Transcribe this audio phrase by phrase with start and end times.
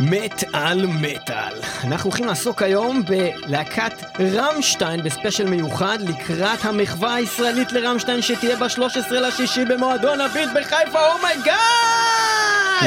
[0.00, 1.52] מת על מטאל.
[1.84, 9.64] אנחנו הולכים לעסוק היום בלהקת רמשטיין בספיישל מיוחד לקראת המחווה הישראלית לרמשטיין שתהיה ב-13 לשישי
[9.64, 12.09] במועדון הביט בחיפה, oh my God!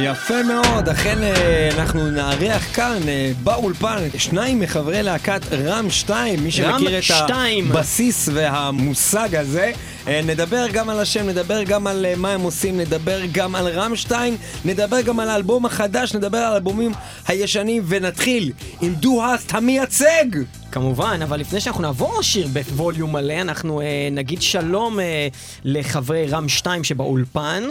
[0.02, 6.52] יפה מאוד, אכן אה, אנחנו נארח כאן אה, באולפן שניים מחברי להקת רם 2, מי
[6.52, 7.71] שמכיר את שתיים.
[7.71, 9.71] הבסיס והמושג הזה.
[10.07, 14.38] אה, נדבר גם על השם, נדבר גם על מה הם עושים, נדבר גם על רמשטיין,
[14.66, 16.91] נדבר גם על האלבום החדש, נדבר על האלבומים
[17.28, 20.25] הישנים, ונתחיל עם דו-האסט המייצג!
[20.71, 25.28] כמובן, אבל לפני שאנחנו נעבור לשיר בווליום מלא, אנחנו אה, נגיד שלום אה,
[25.64, 27.64] לחברי רם 2 שבאולפן,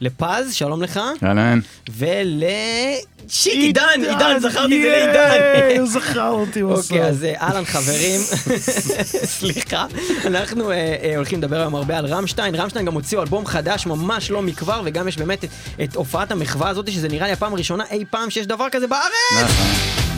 [0.00, 1.60] לפז, שלום לך, אהלן.
[1.90, 2.42] ול...
[3.28, 5.78] שיט, עידן, עידן, זכרתי את זה לעידן.
[5.80, 6.92] הוא זכר אותי בסוף.
[6.92, 8.20] אוקיי, אז אה, אהלן חברים,
[9.38, 9.86] סליחה,
[10.26, 14.30] אנחנו אה, אה, הולכים לדבר היום הרבה על רמשטיין, רמשטיין גם הוציאו אלבום חדש ממש
[14.30, 15.50] לא מכבר, וגם יש באמת את,
[15.82, 20.09] את הופעת המחווה הזאת, שזה נראה לי הפעם הראשונה אי פעם שיש דבר כזה בארץ!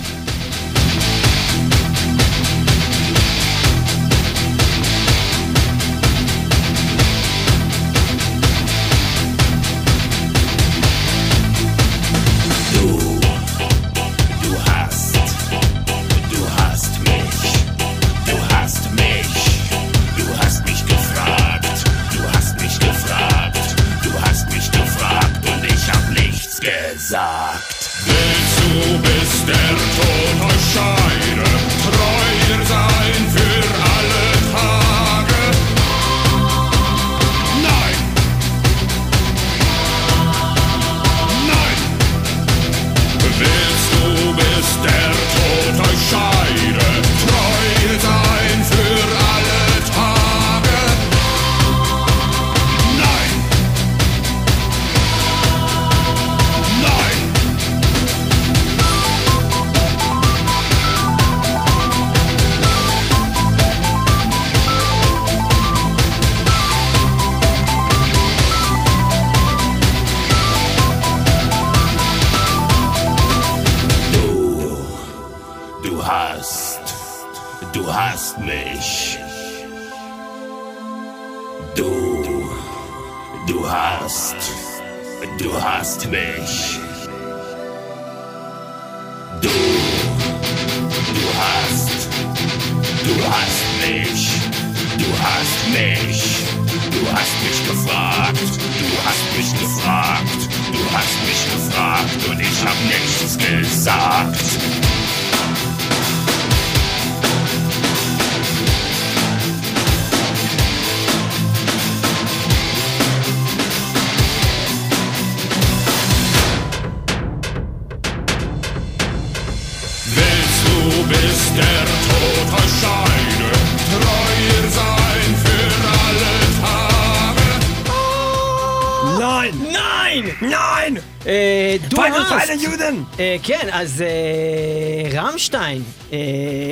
[133.43, 136.19] כן, אז אה, רמשטיין, אה,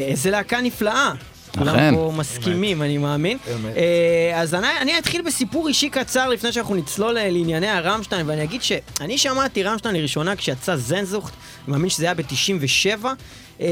[0.09, 1.12] איזה להקה נפלאה.
[1.59, 1.94] כולם אכן.
[1.94, 3.38] פה מסכימים, אני מאמין.
[3.77, 8.62] אה, אז אני, אני אתחיל בסיפור אישי קצר לפני שאנחנו נצלול לענייני הרמשטיין, ואני אגיד
[8.62, 13.05] שאני שמעתי רמשטיין לראשונה כשיצא זנזוכט, אני מאמין שזה היה ב-97.
[13.60, 13.66] אה,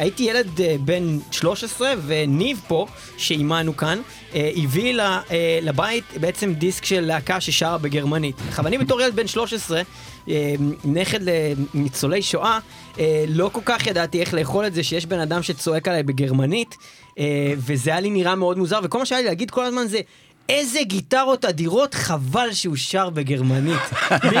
[0.00, 4.00] הייתי ילד אה, בן 13, וניב פה, שעימנו כאן,
[4.34, 5.22] אה, הביא ל, אה,
[5.62, 8.36] לבית בעצם דיסק של להקה ששרה בגרמנית.
[8.48, 9.82] עכשיו, אני בתור ילד בן 13,
[10.28, 12.58] אה, נכד לניצולי שואה,
[12.98, 16.76] אה, לא כל כך ידעתי איך לאכול את זה שיש בן אדם שצועק עליי בגרמנית,
[17.18, 20.00] אה, וזה היה לי נראה מאוד מוזר, וכל מה שהיה לי להגיד כל הזמן זה...
[20.48, 23.80] איזה גיטרות אדירות, חבל שהוא שר בגרמנית.
[24.22, 24.36] מי,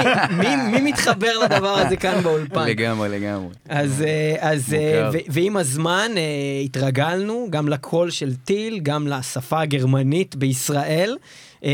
[0.56, 2.68] מי, מי מתחבר לדבר הזה כאן באולפן?
[2.68, 3.48] לגמרי, לגמרי.
[3.68, 5.10] אז, אה, אז אה.
[5.12, 6.22] ו- ועם הזמן אה,
[6.64, 11.16] התרגלנו גם לקול של טיל, גם לשפה הגרמנית בישראל,
[11.64, 11.70] אה,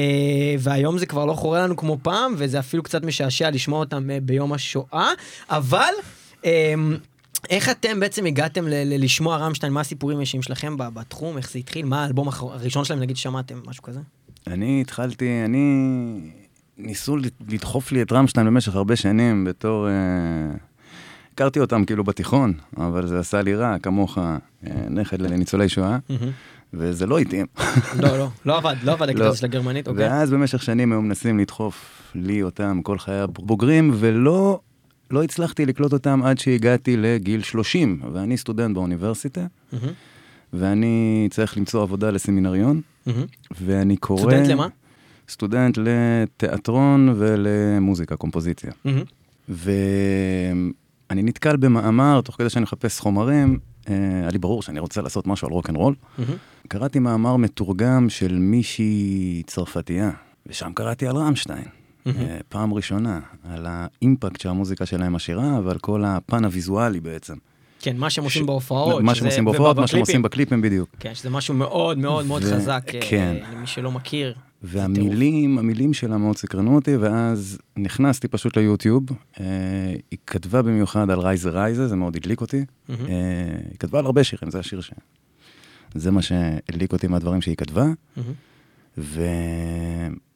[0.59, 4.19] והיום זה כבר לא חורה לנו כמו פעם, וזה אפילו קצת משעשע לשמוע אותם אה,
[4.23, 5.11] ביום השואה,
[5.51, 5.93] אבל...
[6.45, 6.75] אה,
[7.51, 11.59] איך אתם בעצם הגעתם ל- ל- לשמוע רמשטיין, מה הסיפורים האישיים שלכם בתחום, איך זה
[11.59, 14.01] התחיל, מה האלבום הראשון שלהם, נגיד, שמעתם, משהו כזה?
[14.47, 16.31] אני התחלתי, אני...
[16.79, 17.17] ניסו
[17.49, 19.89] לדחוף לי את רמשטיין במשך הרבה שנים בתור...
[19.89, 19.93] אה,
[21.35, 24.37] הכרתי אותם כאילו בתיכון, אבל זה עשה לי רע, כמוך, אה,
[24.91, 25.99] נכד לניצולי שואה,
[26.75, 27.47] וזה לא התאים.
[28.03, 29.29] לא, לא, לא עבד, לא עבד הקטע לא.
[29.29, 30.09] הזה של הגרמנית, אוקיי?
[30.09, 34.61] ואז במשך שנים היו מנסים לדחוף לי אותם, כל חיי הבוגרים, ולא
[35.11, 39.47] לא הצלחתי לקלוט אותם עד שהגעתי לגיל 30, ואני סטודנט באוניברסיטה,
[40.53, 42.81] ואני צריך למצוא עבודה לסמינריון.
[43.61, 44.21] ואני קורא...
[44.21, 44.69] סטודנט למה?
[45.29, 48.73] סטודנט לתיאטרון ולמוזיקה, קומפוזיציה.
[48.85, 49.05] מהמם.
[51.11, 53.59] אני נתקל במאמר, תוך כדי שאני מחפש חומרים,
[53.89, 55.95] אה, היה לי ברור שאני רוצה לעשות משהו על רוקנרול.
[56.69, 60.11] קראתי מאמר מתורגם של מישהי צרפתייה,
[60.47, 61.65] ושם קראתי על רמשטיין.
[62.07, 67.35] אה, פעם ראשונה, על האימפקט שהמוזיקה שלהם משאירה, ועל כל הפן הוויזואלי בעצם.
[67.81, 69.03] כן, מה שהם עושים בהופעות.
[69.03, 70.01] מה שהם עושים בהופעות, מה שהם.
[70.01, 70.89] עושים בקליפים בדיוק.
[70.99, 73.37] כן, שזה משהו מאוד מאוד מאוד חזק, אה, כן.
[73.53, 74.35] למי שלא מכיר.
[74.63, 79.03] והמילים, המילים שלה מאוד סקרנו אותי, ואז נכנסתי פשוט ליוטיוב.
[79.41, 79.47] אה,
[80.11, 82.65] היא כתבה במיוחד על רייזה רייזה, זה מאוד הדליק אותי.
[82.91, 82.95] אה,
[83.71, 84.91] היא כתבה על הרבה שירים, זה השיר ש...
[85.95, 87.87] זה מה שהדליק אותי מהדברים שהיא כתבה.
[88.17, 88.33] מהמם.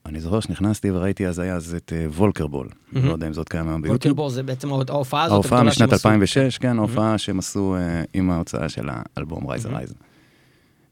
[0.05, 2.67] ואני זוכר שנכנסתי וראיתי אז היה אז את אה, וולקרבול.
[2.93, 4.01] לא יודע אם זאת קיים היום ביוטיוב.
[4.01, 6.09] וולקרבור זה בעצם ההופעה הזאת ההופעה משנת שהם עשו.
[6.09, 9.93] 2006, כן, ההופעה שהם עשו אה, עם ההוצאה של האלבום רייז רייז.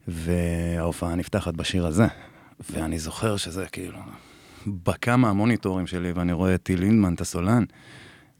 [0.08, 2.06] וההופעה נפתחת בשיר הזה,
[2.70, 3.98] ואני זוכר שזה כאילו,
[4.66, 7.64] בקע מהמוניטורים שלי, ואני רואה את טיל לינדמן, את הסולן,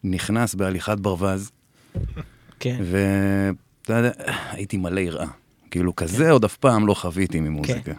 [0.04, 1.50] נכנס בהליכת ברווז,
[2.60, 2.78] כן.
[2.80, 4.10] ואתה יודע,
[4.50, 5.26] הייתי מלא יראה.
[5.70, 7.92] כאילו, כזה עוד אף פעם לא חוויתי ממוזיקה.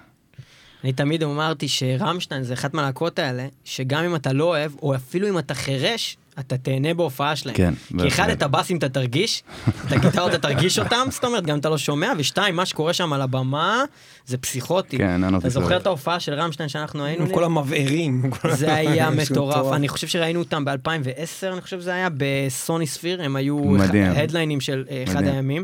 [0.83, 5.29] אני תמיד אמרתי שרמשטיין זה אחת מהלהקות האלה, שגם אם אתה לא אוהב, או אפילו
[5.29, 7.55] אם אתה חירש, אתה תהנה בהופעה שלהם.
[7.55, 8.37] כן, כי אחד, בהחלט.
[8.37, 9.43] את הבאסים אתה תרגיש,
[9.87, 12.93] את הגיטרות אתה תרגיש אותם, זאת אומרת, גם אם אתה לא שומע, ושתיים, מה שקורה
[12.93, 13.83] שם על הבמה,
[14.25, 14.97] זה פסיכוטי.
[14.97, 15.77] כן, אין אתה זוכר.
[15.77, 17.33] את ההופעה של רמשטיין שאנחנו היינו?
[17.33, 18.31] כל המבערים.
[18.49, 23.35] זה היה מטורף, אני חושב שראינו אותם ב-2010, אני חושב שזה היה בסוני ספיר, הם
[23.35, 24.11] היו מדהים.
[24.11, 25.35] הדליינים של אה, אחד מדהים.
[25.35, 25.63] הימים.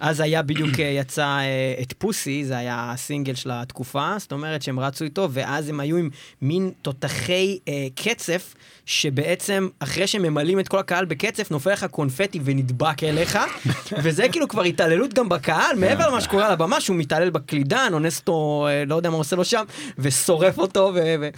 [0.00, 4.62] אז היה בדיוק, אה, יצא אה, את פוסי, זה היה הסינגל של התקופה, זאת אומרת
[4.62, 6.10] שהם רצו איתו, ואז הם היו עם
[6.42, 8.54] מין תותחי אה, קצף,
[8.86, 13.38] שבעצם אחרי שממלאים את כל הקהל בקצף, נופל לך קונפטי ונדבק אליך,
[14.02, 18.18] וזה כאילו כבר התעללות גם בקהל, מעבר למה שקורה על הבמה, שהוא מתעלל בקלידן, אונס
[18.20, 19.64] אותו, אה, לא יודע מה עושה לו שם,
[19.98, 21.14] ושורף אותו, ו...
[21.20, 21.28] ו...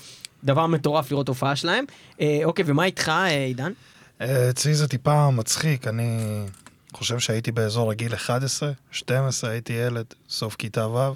[0.44, 1.84] דבר מטורף לראות הופעה שלהם.
[2.20, 3.72] אה, אוקיי, ומה איתך, אה, עידן?
[4.20, 6.18] אה, אצלי זה טיפה מצחיק, אני
[7.02, 11.12] חושב שהייתי באזור הגיל 11, 12, הייתי ילד, סוף כיתה ו',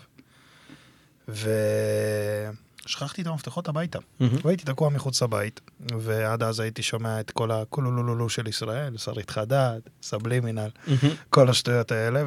[1.28, 3.98] ושכחתי את המפתחות הביתה.
[4.44, 5.60] והייתי תקוע מחוץ לבית,
[5.98, 10.68] ועד אז הייתי שומע את כל הקולולולולו של ישראל, שרית חדד, סבלימינל,
[11.30, 12.22] כל השטויות האלה,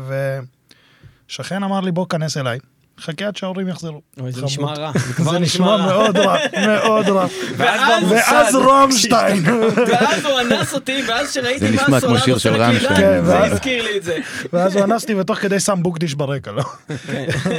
[1.27, 2.59] ושכן אמר לי, בוא, כנס אליי.
[2.99, 4.01] חכה עד שההורים יחזרו.
[4.19, 4.41] אוי, זה.
[4.45, 5.77] נשמע רע, זה נשמע.
[5.77, 6.37] מאוד רע,
[6.67, 7.25] מאוד רע.
[7.57, 9.43] ואז- רמשטיין.
[9.91, 12.87] ואז הוא אנס אותי, ואז שראיתי זה מה נשמע כמו הסולן שיר עושה של.
[12.89, 14.17] כן, זה ואז- הזכיר לי את זה.
[14.53, 16.63] ואז הוא אנס אותי ותוך כדי שם בוקדיש ברקע, לא?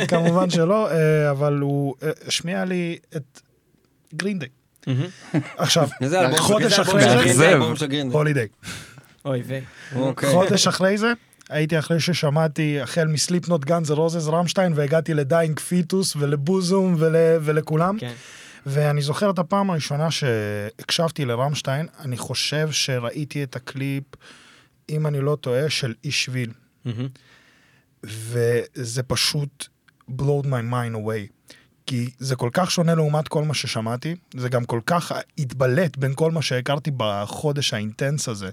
[0.08, 3.40] כמובן שלא, אה, אבל הוא אה, השמיע לי את
[4.14, 4.48] גרינדיי.
[5.58, 6.38] עכשיו, איזה אלבום?
[6.38, 7.54] חודש אחרי זה?
[8.12, 8.46] הולידיי.
[9.24, 9.58] אוי ו...
[9.96, 10.30] אוקיי.
[10.30, 11.12] חודש אחרי זה,
[11.50, 17.98] הייתי אחרי ששמעתי החל מסליפנוט גאנז רוזס רמשטיין והגעתי ל Dying Fetus ולבורזום ול, ולכולם.
[17.98, 18.12] כן.
[18.66, 24.04] ואני זוכר את הפעם הראשונה שהקשבתי לרמשטיין, אני חושב שראיתי את הקליפ,
[24.88, 26.52] אם אני לא טועה, של Ich Will.
[28.04, 29.66] וזה פשוט
[30.10, 31.52] blowed my mind away.
[31.86, 36.14] כי זה כל כך שונה לעומת כל מה ששמעתי, זה גם כל כך התבלט בין
[36.14, 38.50] כל מה שהכרתי בחודש האינטנס הזה.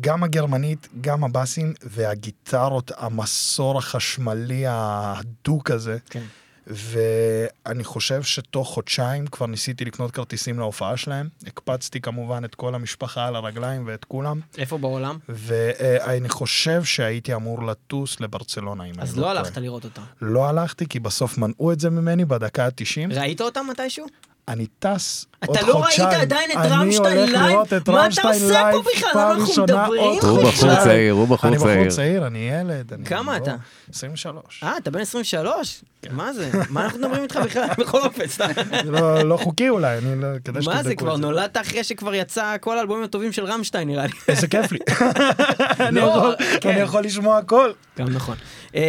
[0.00, 5.98] גם הגרמנית, גם הבאסים והגיטרות, המסור החשמלי ההדוק הזה.
[6.10, 6.22] כן.
[6.66, 11.28] ואני חושב שתוך חודשיים כבר ניסיתי לקנות כרטיסים להופעה שלהם.
[11.46, 14.40] הקפצתי כמובן את כל המשפחה על הרגליים ואת כולם.
[14.58, 15.18] איפה בעולם?
[15.28, 19.38] ואני חושב שהייתי אמור לטוס לברצלונה, אם אז אני לא טועה.
[19.38, 20.02] הלכת לראות אותה.
[20.20, 23.14] לא הלכתי, כי בסוף מנעו את זה ממני בדקה ה-90.
[23.14, 24.06] ראית אותה מתישהו?
[24.48, 25.84] אני טס אתה לא.
[25.84, 27.58] ראית עדיין את רמשטיין live?
[27.86, 29.10] מה אתה עושה פה בכלל?
[29.20, 30.74] אנחנו מדברים הוא בחור.
[30.84, 31.90] צעיר, הוא בחור אני בחור צעיר.
[31.90, 32.92] צעיר, אני ילד.
[33.06, 33.54] כמה אתה?
[33.94, 34.60] 23.
[34.62, 35.82] אה, אתה בן 23?
[36.10, 36.50] מה זה?
[36.70, 37.66] מה אנחנו מדברים איתך בכלל?
[37.78, 38.48] בכל אופן, סתם.
[38.84, 40.28] זה לא לא חוקי אולי, אני לא...
[40.64, 44.12] מה זה, כבר נולדת אחרי שכבר יצא כל האלבומים הטובים של רמשטיין, נראה לי.
[44.28, 44.78] איזה כיף לי.
[45.80, 46.70] אני לא, יכול- כן.
[46.70, 47.70] אני יכול לשמוע הכל.
[47.98, 48.36] גם נכון.
[48.74, 48.80] אה,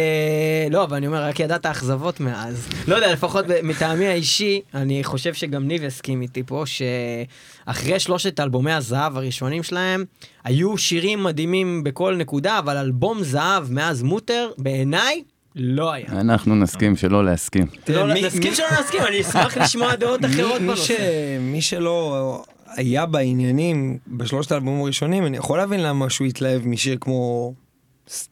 [0.70, 2.68] לא, אבל אני אומר, רק ידעת אכזבות מאז.
[2.88, 8.72] לא יודע, לפחות מטעמי האישי, אני חושב שגם ניב יסכים איתי פה, שאחרי שלושת אלבומי
[8.72, 10.04] הזהב הראשונים שלהם,
[10.44, 15.22] היו שירים מדהימים בכל נקודה, אבל אלבום זהב מאז מוטר, בעיניי,
[15.56, 16.06] לא היה.
[16.10, 17.66] אנחנו נסכים שלא להסכים.
[17.88, 20.94] לא, נסכים שלא נסכים, אני אשמח לשמוע דעות אחרות בנושא.
[21.40, 27.52] מי שלא היה בעניינים בשלושת האלבומים הראשונים, אני יכול להבין למה שהוא התלהב משיר כמו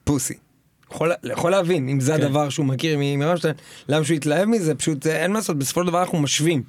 [0.04, 0.34] פוסי.
[0.92, 2.22] יכול, יכול להבין, אם זה כן.
[2.22, 3.54] הדבר שהוא מכיר מרמשטיין,
[3.88, 6.62] למה שהוא התלהב מזה, פשוט אין מה לעשות, בסופו של דבר אנחנו משווים.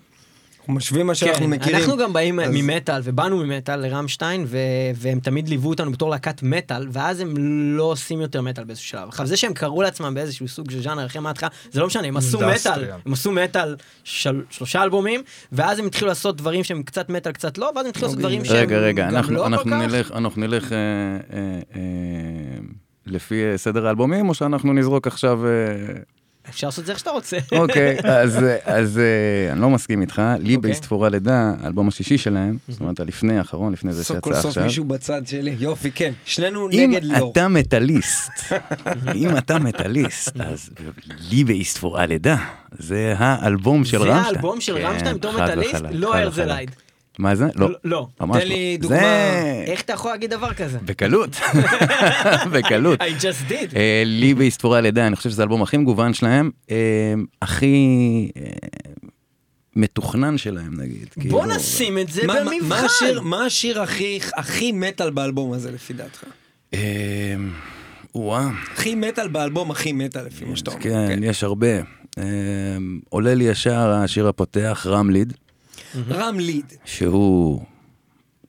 [0.63, 1.75] אנחנו משווים מה שאנחנו כן, מכירים.
[1.79, 4.58] אנחנו גם באים אז- ממטאל, ובאנו ממטאל לרמשטיין, ו-
[4.96, 7.34] והם תמיד ליוו אותנו בתור להקת מטאל, ואז הם
[7.77, 9.08] לא עושים יותר מטאל באיזשהו שלב.
[9.08, 12.17] עכשיו, זה שהם קראו לעצמם באיזשהו סוג של ז'אנר אחרי מההתחלה, זה לא משנה, הם
[12.17, 12.39] עשו.
[12.39, 17.32] מטאל, הם עשו מטאל של, שלושה אלבומים, ואז הם התחילו לעשות דברים שהם קצת מטאל,
[17.32, 19.70] קצת לא, ואז הם התחילו לעשות דברים שהם רגע, רגע, גם אנחנו, לא אנחנו כל
[19.70, 19.93] כך.
[19.93, 21.82] נלך, אנחנו נלך אה, אה, אה,
[23.05, 25.39] לפי אה, סדר האלבומים, או שאנחנו נזרוק עכשיו...
[26.50, 27.38] אפשר לעשות את זה איך שאתה רוצה.
[27.52, 29.00] אוקיי, אז, אה, אז
[29.52, 30.72] אני לא מסכים איתך, לי אוקיי.
[30.72, 34.50] באסתפורה לידה, האלבום השישי שלהם, זאת אומרת הלפני האחרון, לפני זה סוף כל שיצא סוף
[34.50, 34.64] עכשיו.
[34.64, 35.56] מישהו בצד שלי.
[35.60, 36.14] יופי, כן.
[36.26, 37.32] שנינו אם נגד ליאור.
[37.32, 38.32] אתה מטאליסט,
[39.16, 40.70] אם אתה מטאליסט, אז
[41.32, 42.38] לי באסתפורה לידה,
[42.72, 44.36] זה האלבום של זה רמשטיין.
[44.36, 45.86] האלבום של כן, רמשטיין בתור חד מטאליסט?
[45.92, 46.14] לא.
[46.32, 46.83] וחלק.
[47.20, 47.46] מה זה?
[47.55, 47.70] לא.
[47.84, 48.08] לא.
[48.22, 48.82] ממש תן לי לא.
[48.82, 48.98] דוגמה.
[49.00, 49.63] זה...
[49.67, 50.77] איך אתה יכול להגיד דבר כזה?
[50.86, 51.29] בקלות,
[52.53, 53.01] בקלות.
[53.01, 53.75] I just did.
[53.75, 56.75] אה, לי באסתפורה לידה, אני חושב שזה האלבום הכי מגוון שלהם, אה,
[57.41, 57.75] הכי
[58.38, 58.41] אה,
[59.75, 61.08] מתוכנן שלהם נגיד.
[61.17, 63.27] בוא כאילו, נשים את זה מה- מה- מה השיר- במבחן.
[63.27, 66.24] מה השיר הכי הכי מטאל באלבום הזה לפי דעתך?
[66.74, 66.79] אה,
[68.15, 70.82] וואה, הכי מטאל באלבום הכי מטאל לפי מה שאתה אומר.
[70.84, 71.67] כן, יש הרבה.
[72.17, 72.24] אה,
[73.10, 75.34] עולה לי ישר השיר הפותח, רם ליד,
[76.10, 76.74] רם ליד.
[76.86, 77.62] שהוא,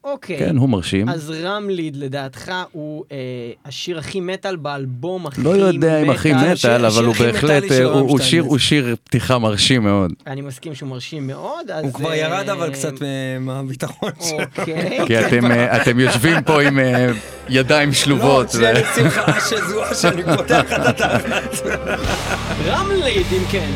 [0.05, 0.39] אוקיי.
[0.39, 1.09] כן, הוא מרשים.
[1.09, 3.17] אז רמליד לדעתך הוא אה,
[3.65, 6.51] השיר הכי מטאל באלבום הכי לא יודע אם הכי מטאל,
[6.85, 8.43] אבל השיר הוא בהחלט, אה, הוא- הוא שיר-.
[8.45, 10.13] הוא שיר פתיחה מרשים מאוד.
[10.27, 11.85] אני מסכים שהוא מרשים מאוד, אז...
[11.85, 13.09] הוא כבר אה, ירד אבל קצת אה,
[13.41, 14.39] מהביטחון שלו.
[14.41, 14.99] אוקיי.
[15.07, 16.79] כי אתם, אה, אתם יושבים פה עם
[17.49, 18.51] ידיים לא, שלובות.
[18.51, 21.67] שנייה ו- לשמחה שזוהה שאני פותח את התחת.
[22.67, 23.71] רמליד, אם כן.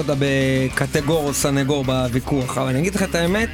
[0.00, 3.48] אותה בקטגור או סנגור בוויכוח, אבל אני אגיד לך את האמת,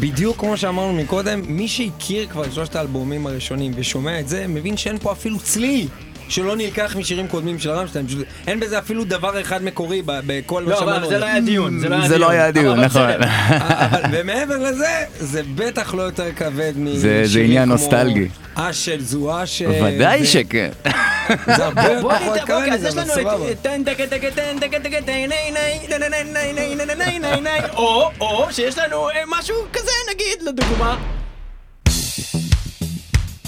[0.00, 4.76] בדיוק כמו שאמרנו מקודם, מי שהכיר כבר את שלושת האלבומים הראשונים ושומע את זה, מבין
[4.76, 5.88] שאין פה אפילו צליל.
[6.28, 8.06] שלא נלקח משירים קודמים של רמשטיין,
[8.46, 10.96] אין בזה אפילו דבר אחד מקורי בכל מה לא, שאמרנו.
[10.96, 13.10] אבל זה לא היה דיון, זה לא היה זה לא היה דיון, נכון.
[14.12, 14.88] ומעבר לזה,
[15.20, 18.28] זה בטח לא יותר כבד משירים זה- זה עניין כמו נוסטלגי.
[18.54, 19.62] אש של זוהה ש...
[19.84, 20.70] ודאי שכן.
[21.56, 23.46] זה הרבה פחות קל מזה, אבל סבבה.
[27.76, 30.96] או, או שיש לנו משהו כזה, נגיד, לדוגמה.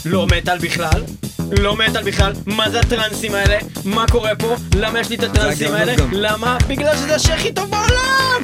[0.05, 1.03] לא מטאל בכלל,
[1.59, 3.59] לא מטאל בכלל, מה זה הטרנסים האלה?
[3.85, 4.57] מה קורה פה?
[4.77, 5.95] למה יש לי את הטרנסים האלה?
[6.13, 6.59] למה?
[6.69, 8.43] בגלל שזה השיר הכי טוב בעולם!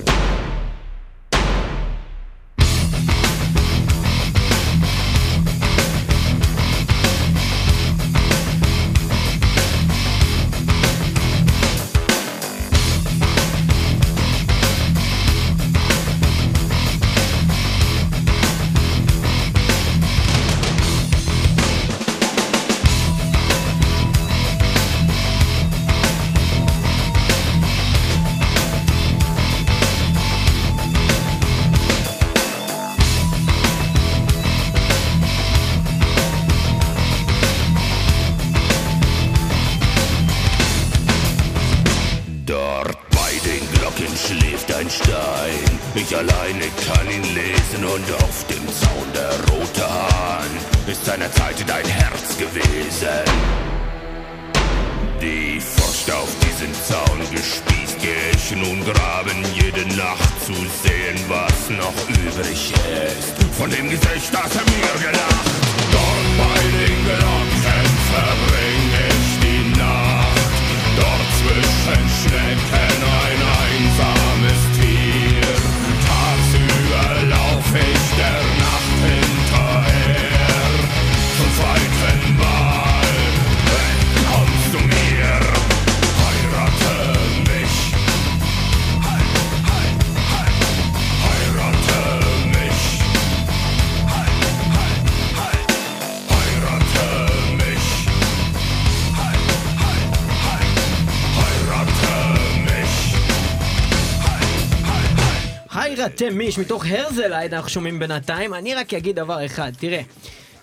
[106.23, 108.55] היירתם מיש, מתוך הרזלייד אנחנו שומעים בינתיים.
[108.55, 110.01] אני רק אגיד דבר אחד, תראה,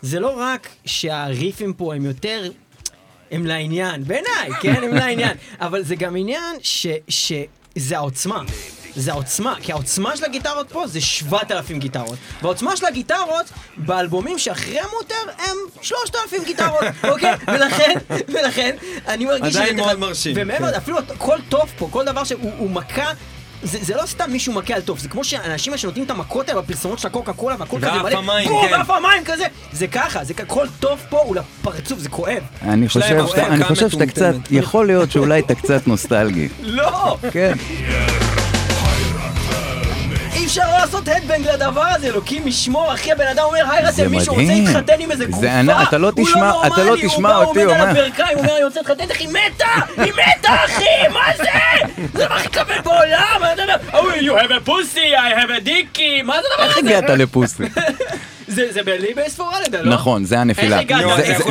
[0.01, 2.51] זה לא רק שהריפים פה הם יותר...
[3.31, 4.83] הם לעניין, בעיניי, כן?
[4.83, 5.37] הם לעניין.
[5.61, 6.87] אבל זה גם עניין ש...
[7.09, 8.43] שזה העוצמה.
[8.95, 12.17] זה העוצמה, כי העוצמה של הגיטרות פה זה 7,000 גיטרות.
[12.41, 13.45] והעוצמה של הגיטרות
[13.77, 17.33] באלבומים שאחרי המוטר הם 3,000 גיטרות, אוקיי?
[17.47, 17.93] ולכן,
[18.27, 18.75] ולכן,
[19.07, 19.55] אני מרגיש...
[19.55, 20.77] עדיין מאוד מרשים, ומעבר, כן.
[20.77, 23.11] אפילו כל טוב פה, כל דבר שהוא הוא מכה...
[23.63, 26.61] זה, זה לא סתם מישהו מכה על טוב, זה כמו שהאנשים שנותנים את המכות האלה
[26.61, 28.73] בפרסומות של הקוקה קולה והכל כזה ואף מלא, המים, בום, כן.
[28.79, 32.43] ואף המים כזה, זה ככה, זה כ- כל טוב פה הוא לפרצוף, זה כואב.
[32.61, 34.33] אני חושב שאתה- אני חושב שאתה קצת.
[34.51, 36.49] יכול להיות שאולי אתה קצת נוסטלגי.
[36.61, 37.17] לא!
[37.31, 37.53] כן.
[40.49, 44.35] אפשר לא לעשות הדבנג לדבר הזה, אלוקים ישמור, אחי, הבן אדם אומר, היי רתם, מישהו
[44.35, 44.47] רוצה.
[44.47, 45.47] להתחתן עם איזה זה גופה,
[45.83, 48.45] אתה לא תשמע- לא אתה לא תשמע הוא בא, אותי הוא עומד על הברכיים, הוא
[48.45, 49.65] אומר, אני רוצה להתחתן, איך היא מתה!
[50.03, 51.43] היא מתה, אחי, מה זה?
[52.13, 53.41] זה הדבר הכי כבד בעולם!
[53.53, 56.77] אתה יודע, Oh, you have a pussy, I have a dicky, מה זה הדבר איך
[56.77, 56.97] הזה?
[56.97, 57.63] הגעת לפוסי?
[58.49, 59.93] זה זה בליבס פורלדה, לא?
[59.93, 60.79] נכון, זה הנפילה.
[60.79, 61.01] איך הגעת?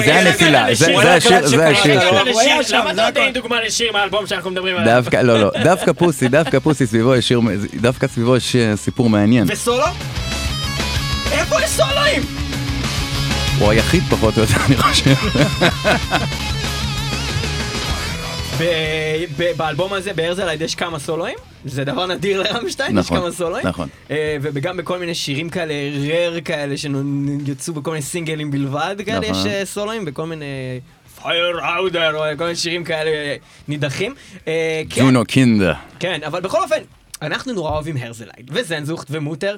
[0.05, 2.01] זה- הנפילה, זה- השיר- זה השיר
[2.63, 3.31] שם, למה אתה נותן הכל.
[3.33, 4.95] דוגמה לשיר מהאלבום שאנחנו מדברים עליו?
[4.95, 7.41] דווקא, לא, לא, דווקא פוסי, דווקא פוסי סביבו יש שיר,
[7.81, 9.47] דווקא סביבו יש אה, סיפור מעניין.
[9.51, 9.85] וסולו?
[11.33, 12.23] איפה יש סולואים?
[13.59, 15.15] הוא היחיד פחות או יותר, אני חושב.
[19.57, 23.67] באלבום הזה, בהרזלייד, יש כמה סולואים, זה דבר נדיר לרמשטיין, יש נכון, כמה סולואים.
[23.67, 23.89] נכון.
[24.11, 25.75] אה, וגם בכל מיני שירים כאלה,
[26.09, 29.47] רר כאלה, שיצאו בכל מיני סינגלים בלבד כאלה, יש נכון.
[29.47, 30.45] אה, סולואים, בכל מיני...
[31.23, 33.37] פייר האודר, או כל מיני שירים כאלה אה,
[33.69, 34.15] נידחים.
[34.45, 34.51] כן,
[34.97, 35.75] ג'ונו קינדה.
[35.99, 36.81] כן, אבל בכל אופן,
[37.23, 39.57] אנחנו נורא אוהבים הרזלייד, וזנזוכט ומוטר.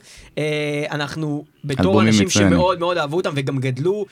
[0.91, 2.53] אנחנו בתור אנשים מצוינים.
[2.53, 4.07] שמאוד מאוד אהבו אותם וגם גדלו.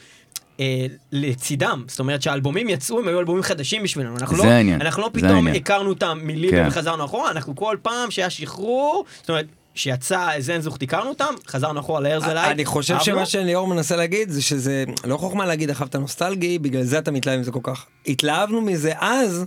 [0.60, 4.80] אה, לצידם, זאת אומרת שהאלבומים יצאו, הם היו אלבומים חדשים בשבילנו, אנחנו זה לא, העניין,
[4.80, 5.56] אנחנו לא פתאום העניין.
[5.56, 6.68] הכרנו אותם מליבר כן.
[6.68, 9.46] וחזרנו אחורה, אנחנו כל פעם שהיה שחרור, זאת אומרת,
[9.78, 12.96] שיצא זנזוכט הכרנו אותם, חזרנו אחורה להרזלייד, אני חושב.
[13.00, 17.10] שמה שליאור מנסה להגיד זה שזה לא חוכמה להגיד אחאב אתה נוסטלגי בגלל זה אתה
[17.10, 19.44] מתלהב מזה כל כך התלהבנו מזה אז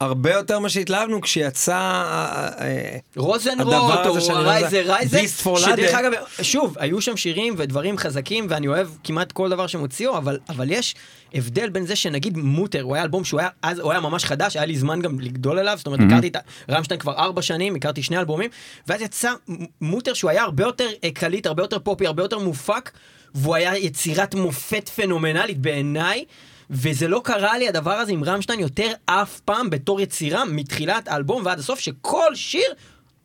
[0.00, 5.28] הרבה יותר מה שהתלהבנו כשיצא אה, אה, רוזנרוט, הדבר הזה או לא רייזה יודע, רייזה,
[5.56, 5.94] שדרך.
[5.94, 10.38] אגב, שוב, היו שם שירים ודברים חזקים, ואני אוהב כמעט כל דבר שהם הוציאו, אבל,
[10.48, 10.94] אבל יש
[11.34, 14.56] הבדל בין זה שנגיד מוטר, הוא היה אלבום שהוא היה, אז הוא היה ממש חדש,
[14.56, 16.36] היה לי זמן גם לגדול אליו, זאת אומרת, הכרתי את
[16.70, 18.50] רמשטיין כבר ארבע שנים, הכרתי שני אלבומים,
[18.86, 19.32] ואז יצא
[19.80, 22.90] מוטר שהוא היה הרבה יותר אה, קליט, הרבה יותר פופי, הרבה יותר מופק,
[23.34, 26.24] והוא היה יצירת מופת פנומנלית בעיניי.
[26.70, 31.42] וזה לא קרה לי הדבר הזה עם רמשטיין יותר אף פעם בתור יצירה מתחילת האלבום
[31.44, 32.72] ועד הסוף שכל שיר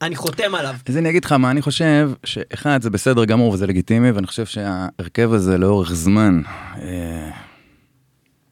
[0.02, 0.76] אני חותם עליו.
[0.90, 4.46] אז אני אגיד לך מה אני חושב, שאחד זה בסדר גמור וזה לגיטימי, ואני חושב
[4.46, 6.42] שההרכב הזה לאורך זמן,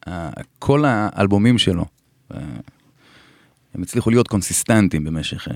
[0.06, 1.84] אה, כל האלבומים שלו,
[2.34, 2.40] אה,
[3.74, 5.50] הם הצליחו להיות קונסיסטנטים במשך 20-20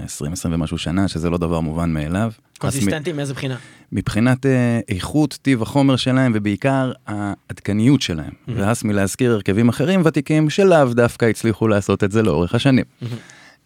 [0.44, 2.32] ומשהו שנה, שזה לא דבר מובן מאליו.
[2.58, 3.56] קונסיסטנטי מאיזה בחינה?
[3.92, 8.32] מבחינת אה, איכות, טיב החומר שלהם, ובעיקר העדכניות שלהם.
[8.48, 12.84] והס מלהזכיר הרכבים אחרים ותיקים, שלאו דווקא הצליחו לעשות את זה לאורך השנים.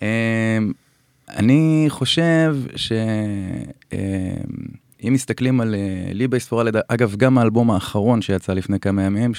[0.03, 0.59] אה,
[1.29, 3.13] אני חושב שאם
[5.13, 5.75] מסתכלים על
[6.13, 9.33] ליבייס פורלד, אגב, גם האלבום האחרון שיצא לפני כמה ימים,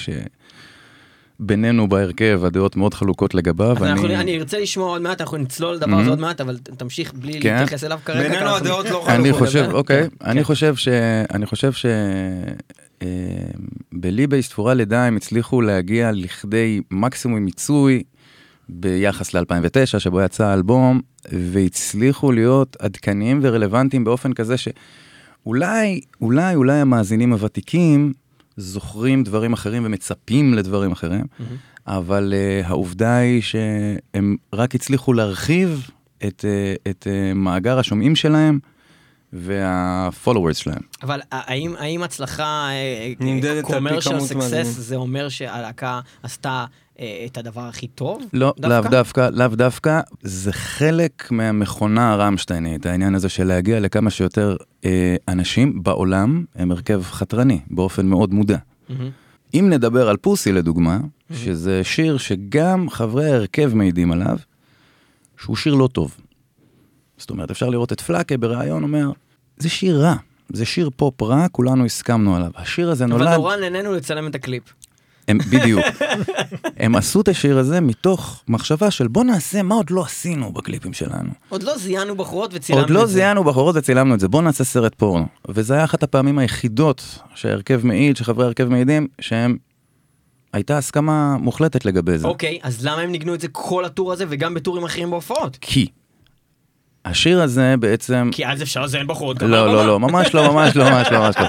[1.46, 3.76] שבינינו בהרכב הדעות מאוד חלוקות לגביו.
[3.76, 6.10] אז אנחנו- אני- אני ארצה לשמוע עוד מעט, אנחנו נצלול לדבר הזה.
[6.10, 7.54] עוד מעט, אבל תמשיך בלי כן.
[7.58, 8.22] להתייחס אליו כרגע.
[8.22, 9.46] בינינו אנחנו- הדעות לא אני חלוקות.
[9.46, 10.30] חושב, כן, אוקיי, כן.
[10.30, 10.88] אני חושב ש...
[11.34, 11.86] אני חושב ש...
[13.02, 13.06] אה,
[13.92, 18.02] בליבי ספורה לידה הם הצליחו להגיע לכדי מקסימום מיצוי
[18.68, 21.00] ביחס ל-2009, שבו יצא האלבום,
[21.32, 28.12] והצליחו להיות עדכניים ורלוונטיים באופן כזה שאולי, אולי, אולי המאזינים הוותיקים
[28.56, 31.24] זוכרים דברים אחרים ומצפים לדברים אחרים,
[31.86, 35.90] אבל uh, העובדה היא שהם רק הצליחו להרחיב
[36.26, 38.58] את, uh, את uh, מאגר השומעים שלהם
[39.32, 40.80] וה-followers שלהם.
[41.02, 42.68] אבל האם, האם הצלחה
[43.20, 44.64] נמדדת על פי כמות מאזינים.
[44.64, 46.64] זה אומר שהלהקה עשתה
[47.00, 48.22] אה, את הדבר הכי טוב?
[48.32, 54.56] לא, לאו דווקא, לאו דווקא, זה חלק מהמכונה הרמשטיינית, העניין הזה של להגיע לכמה שיותר
[54.84, 58.58] אה, אנשים בעולם, הם הרכב חתרני, באופן מאוד מודע.
[58.88, 59.10] מהמם.
[59.54, 60.98] אם נדבר על פוסי לדוגמה,
[61.32, 64.36] שזה שיר שגם חברי ההרכב מעידים עליו,
[65.36, 66.16] שהוא שיר לא טוב.
[67.16, 69.10] זאת אומרת, אפשר לראות את פלאקה בריאיון אומר,
[69.62, 70.14] זה שיר רע,
[70.52, 72.50] זה שיר פופ רע, כולנו הסכמנו עליו.
[72.56, 73.26] השיר הזה נולד...
[73.26, 74.62] אבל נורא נהנינו לצלם את הקליפ.
[75.28, 75.84] הם, בדיוק.
[76.82, 80.92] הם עשו את השיר הזה מתוך מחשבה של בוא נעשה מה עוד לא עשינו בקליפים
[80.92, 81.30] שלנו.
[81.48, 83.12] עוד לא זיהינו בחורות וצילמנו עוד את לא זה.
[83.12, 85.26] זיהינו בחורות וצילמנו את זה, בוא נעשה סרט פורנו.
[85.48, 89.56] וזה היה אחת הפעמים היחידות שההרכב מעיד, שחברי ההרכב מעידים, שהם...
[90.52, 92.26] הייתה הסכמה מוחלטת לגבי זה.
[92.26, 95.58] אוקיי, אז למה הם ניגנו את זה כל הטור הזה וגם בטורים אחרים בהופעות?
[95.60, 95.86] כי
[97.04, 98.30] השיר הזה בעצם...
[98.32, 99.48] כי אז אפשר לזיין בחורות לא.
[99.48, 101.48] לא, לא, ממש לא, ממש לא, ממש לא, ממש לא.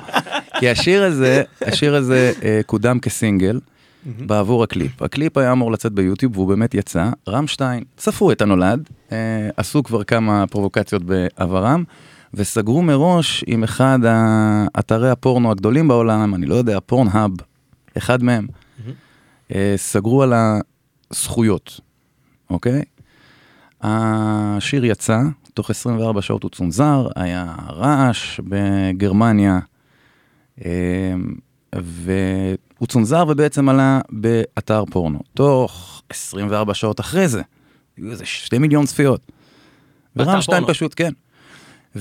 [0.59, 3.59] כי השיר הזה, השיר הזה אה, קודם כסינגל
[4.05, 5.01] בעבור הקליפ.
[5.01, 7.09] הקליפ היה אמור לצאת ביוטיוב והוא באמת יצא.
[7.27, 11.83] רמשטיין צפו את הנולד, אה, עשו כבר כמה פרובוקציות בעברם,
[12.33, 17.31] וסגרו מראש עם אחד האתרי הפורנו הגדולים בעולם, אני לא יודע, פורנהאב,
[17.97, 18.47] אחד מהם,
[19.55, 20.33] אה, סגרו על
[21.11, 21.79] הזכויות,
[22.49, 22.81] אוקיי?
[23.81, 25.19] השיר יצא,
[25.53, 29.59] תוך 24 שעות הוא צונזר, היה רעש בגרמניה,
[30.65, 31.13] אה,
[31.75, 35.19] והוא צונזר ובעצם עלה באתר פורנו.
[35.33, 37.41] תוך 24 שעות אחרי זה,
[37.97, 39.21] היו איזה שתי מיליון צפיות.
[40.15, 40.63] ורמשטיין.
[40.67, 41.11] פשוט, כן.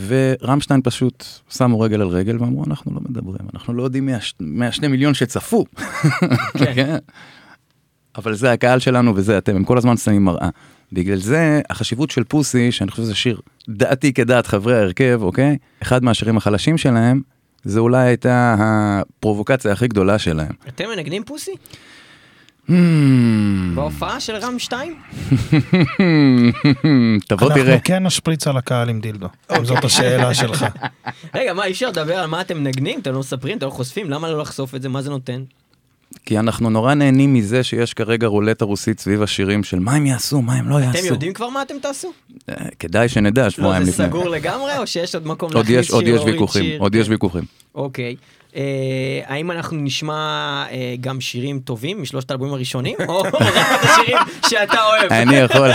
[0.06, 4.88] ורמשטיין פשוט שמו רגל על רגל ואמרו, אנחנו לא מדברים, אנחנו לא יודעים מה- מהשני
[4.88, 5.64] מיליון שצפו.
[6.74, 6.96] כן.
[8.16, 10.48] אבל זה הקהל שלנו וזה אתם, הם כל הזמן שמים מראה.
[10.92, 15.56] בגלל זה החשיבות של פוסי, שאני חושב שזה שיר דעתי כדעת חברי ההרכב, אוקיי?
[15.82, 17.20] אחד מהשירים החלשים שלהם,
[17.64, 20.52] זה אולי הייתה הפרובוקציה הכי גדולה שלהם.
[20.68, 21.52] אתם מנגנים פוסי?
[22.68, 22.72] Hmm,
[23.74, 24.94] בהופעה של רם 2?
[27.28, 27.66] תבוא תראה.
[27.66, 29.28] אנחנו כן נשפריץ על הקהל עם דילדו,
[29.58, 30.66] אם זאת השאלה שלך.
[31.34, 33.00] רגע, מה, אי אפשר לדבר על מה אתם מנגנים?
[33.00, 34.10] אתם לא מספרים, אתם לא חושפים?
[34.10, 34.88] למה לא לחשוף את זה?
[34.88, 35.42] מה זה נותן?
[36.26, 40.42] כי אנחנו נורא נהנים מזה שיש כרגע רולטה רוסית סביב השירים של מה הם יעשו,
[40.42, 40.98] מה הם לא יעשו.
[40.98, 42.12] אתם יודעים כבר מה אתם תעשו?
[42.48, 44.06] אה, כדאי שנדע לא, שבועיים זה לפני.
[44.06, 46.80] סגור לגמרי, או שיש עוד מקום להכניס עוד שיר, יש ויכוחים, שיר?
[46.80, 47.44] עוד יש ויכוחים.
[47.74, 48.16] אוקיי.
[48.56, 50.14] אה, האם אנחנו נשמע
[50.70, 52.96] אה, גם שירים טובים משלושת האלבומים הראשונים?
[53.08, 55.12] או רק את השירים שאתה אוהב?
[55.12, 55.70] אני יכול,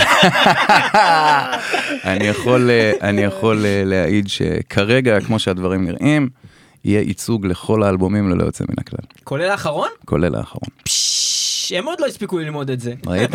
[3.02, 6.28] אני יכול, להעיד שכרגע, כמו שהדברים נראים,
[6.84, 9.88] יהיה ייצוג לכל האלבומים ללא יוצא מן הכלל, כולל האחרון?
[10.04, 10.68] כולל האחרון.
[10.82, 11.07] פשש,
[11.72, 12.94] הם עוד לא הספיקו ללמוד את זה.
[13.06, 13.30] ראית?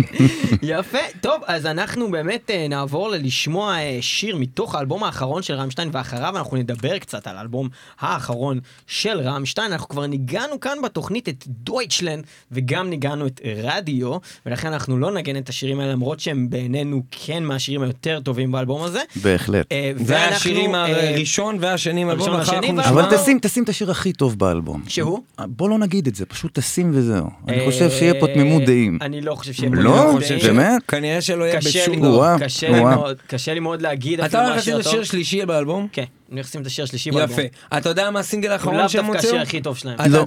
[0.62, 5.88] יפה, טוב, אז אנחנו באמת אה, נעבור ללשמוע אה, שיר מתוך האלבום האחרון של רמשטיין,
[5.92, 7.68] ואחריו אנחנו נדבר קצת על האלבום
[8.00, 9.72] האחרון של רמשטיין.
[9.72, 15.36] אנחנו כבר ניגענו כאן בתוכנית את דויטשלנד, וגם ניגענו את רדיו, ולכן אנחנו לא נגן
[15.36, 19.00] את השירים האלה, למרות שהם בעינינו כן מהשירים היותר טובים באלבום הזה.
[19.22, 19.72] בהחלט.
[19.72, 22.34] אה, זה היה ואנחנו, השירים אה, הראשון והשני מהאלבום,
[22.80, 24.82] אבל תשים, תשים את השיר הכי טוב באלבום.
[24.88, 25.22] שהוא?
[25.38, 27.26] בוא לא נגיד את זה, פשוט תשים וזהו.
[27.62, 28.98] אני חושב שיהיה פה תמימות דעים.
[29.02, 29.90] אני לא חושב שיהיה פה לא?
[29.90, 30.40] תמימות חושב דעים.
[30.40, 30.82] ש- באמת?
[30.88, 31.94] כנראה שלא יהיה קשה בשום
[32.40, 32.80] קשה לי.
[32.80, 35.00] מאוד, קשה לי מאוד להגיד אתה אפילו הולך לשים את השיר.
[35.00, 35.88] השלישי באלבום?
[35.92, 36.08] כן, אני
[36.40, 37.38] הולך לשים את השיר השלישי באלבום.
[37.40, 37.76] יפה.
[37.78, 39.30] אתה יודע מה הסינגל הוא האחרון לאו שהם דווקא הוציאו?
[39.32, 40.24] השיר הכי טוב שלהם, לא.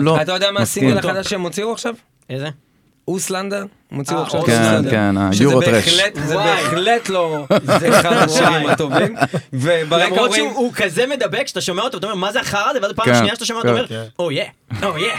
[0.00, 0.22] לא.
[0.22, 0.60] אתה יודע מה.
[0.60, 0.98] הסינגל.
[0.98, 1.94] החדש שהם הוציאו עכשיו?
[2.30, 2.48] איזה?
[3.08, 3.64] אוסלנדר?
[3.90, 4.90] הם הוציאו אה, עכשיו כן, אוסלנדר.
[4.90, 5.88] כן, שזה היורו טרש.
[6.14, 6.34] זה.
[6.36, 7.44] בהחלט לא
[7.90, 9.16] אחד השירים הטובים.
[9.52, 10.50] וברקע למרות רואים...
[10.50, 12.78] שהוא הוא כזה מדבק, שאתה שומע אותו, אתה אומר, מה זה החרא הזה?
[12.82, 13.94] ואז פעם כן, שנייה שאתה שומע אותו, כן.
[13.94, 14.44] אומר, או יא,
[14.82, 15.12] או יא,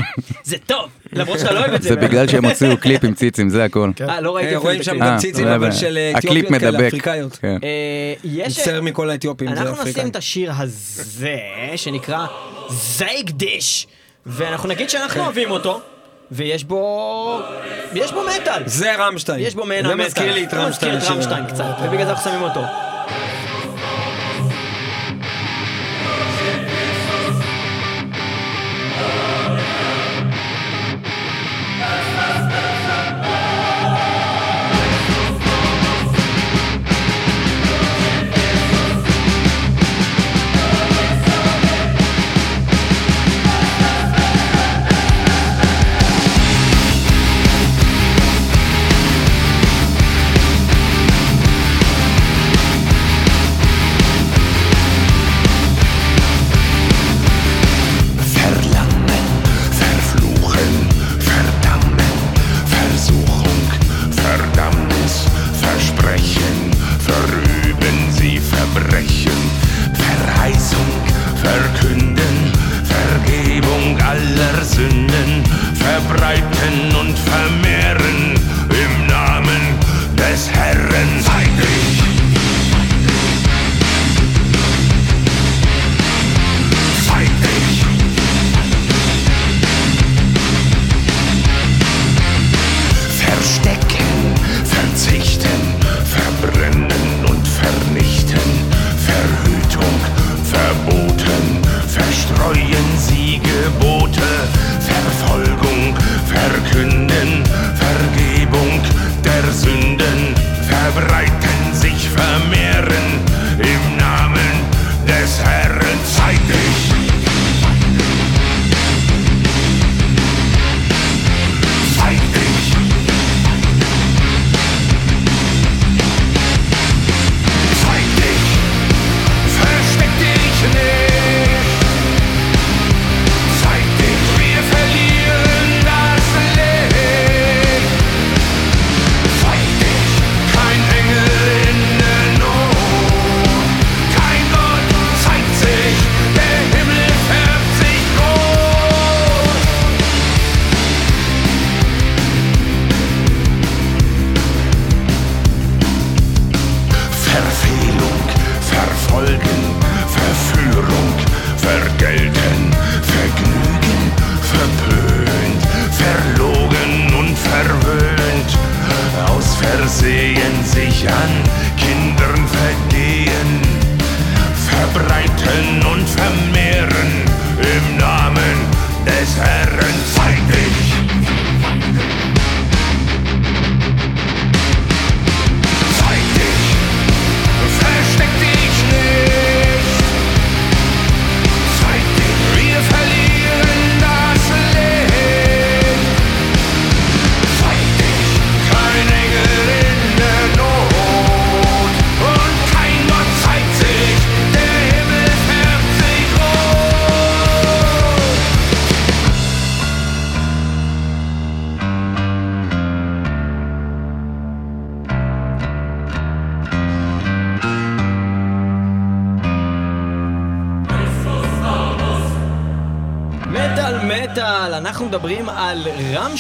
[0.44, 0.90] זה טוב.
[1.14, 1.90] למרות שאתה לא אוהב את זה.
[1.90, 3.92] זה בגלל שהם הוציאו קליפ עם ציצים, זה הכל.
[4.10, 5.00] אה, לא ראיתי אה, רואים שם.
[5.00, 6.88] גם אה, ציצים, אבל של אה, אתיופיות כאלה.
[6.88, 7.38] אפריקאיות.
[7.38, 7.58] כן.
[7.64, 8.60] אה, יש...
[8.60, 10.08] מצטער מכל האתיופים, זה אנחנו נשים.
[10.08, 11.38] את השיר הזה,
[11.76, 12.26] שנקרא
[12.70, 13.88] זייג דיש,
[14.26, 15.82] ואנחנו נגיד שאנחנו אוהבים אותו,
[16.32, 17.42] ויש בו...
[17.94, 18.64] יש בו מטאל.
[18.66, 19.40] זה רמשטיין.
[19.40, 20.08] יש בו מעין זה המטאל.
[20.08, 20.98] מזכיר לי את זה מזכיר רמשטיין.
[20.98, 22.62] את רמשטיין קצת, ובגלל זה אנחנו שמים אותו.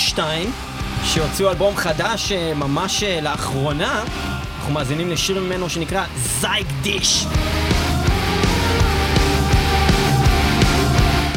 [0.09, 0.51] רמשטיין,
[1.03, 4.03] שהוציאו אלבום חדש אה, ממש אה, לאחרונה.
[4.57, 7.25] אנחנו מאזינים לשיר ממנו שנקרא זייג דיש.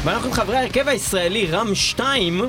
[0.05, 2.47] ואנחנו עם חברי ההרכב הישראלי רמשטיין, אה,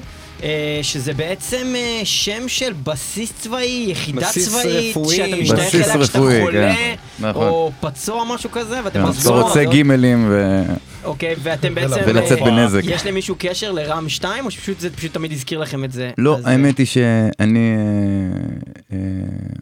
[0.82, 5.16] שזה בעצם אה, שם של בסיס צבאי, יחידה בסיס צבאית, רפואי.
[5.16, 6.96] שאתה משתייך אליה כשאתה חולה, כן.
[7.20, 7.48] נכון.
[7.48, 9.12] או פצוע או משהו כזה, ואתם כן.
[9.22, 10.62] אתה רוצה גימלים ו...
[11.04, 12.02] אוקיי, ואתם בעצם...
[12.08, 12.82] ולצאת אה, בנזק.
[12.84, 16.12] יש למישהו קשר לרם 2, או שפשוט זה פשוט תמיד הזכיר לכם את זה?
[16.18, 18.98] לא, אז, האמת היא שאני אה, אה,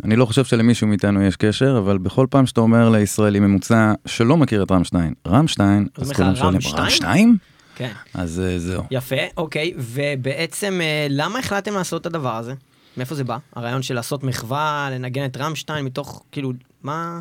[0.04, 4.38] אני לא חושב שלמישהו מאיתנו יש קשר, אבל בכל פעם שאתה אומר לישראלי ממוצע שלא
[4.38, 6.84] מכיר את רמשטיין, רמשטיין, אז אז אומר כולם שואלים, רמשטיין?
[6.84, 7.36] רמשטיין?
[7.82, 7.94] כן.
[8.14, 8.84] אז אה, זהו.
[8.92, 12.54] יפה, אוקיי, ובעצם אה, למה החלטתם לעשות את הדבר הזה?
[12.98, 13.38] מאיפה זה בא?
[13.56, 16.52] הרעיון של לעשות מחווה, לנגן את רמשטיין מתוך, כאילו,
[16.84, 17.20] מה...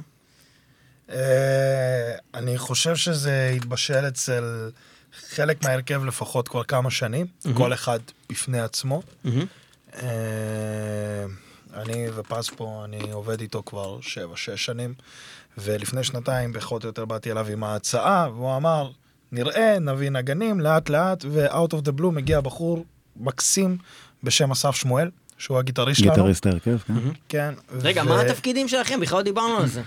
[1.11, 4.71] אה, אני חושב שזה התבשל אצל
[5.29, 7.99] חלק מההרכב לפחות כבר כמה שנים, כל אחד
[8.31, 9.03] בפני עצמו.
[11.75, 14.95] אני ופז פה, אני עובד איתו כבר שבע, שש שנים,
[15.59, 18.91] ולפני שנתיים פחות או יותר באתי אליו עם ההצעה, והוא אמר,
[19.33, 22.85] נראה, נביא נגנים, לאט לאט, ו-out of the blue מגיע בחור
[23.21, 23.77] מקסים
[24.23, 26.15] בשם אסף שמואל, שהוא הגיטריסט שלנו.
[26.15, 26.95] גיטריסט ההרכב, כן.
[27.29, 27.55] כן.
[27.83, 29.01] רגע, ו- מה התפקידים שלכם?
[29.01, 29.83] בכלל לא דיברנו על זה.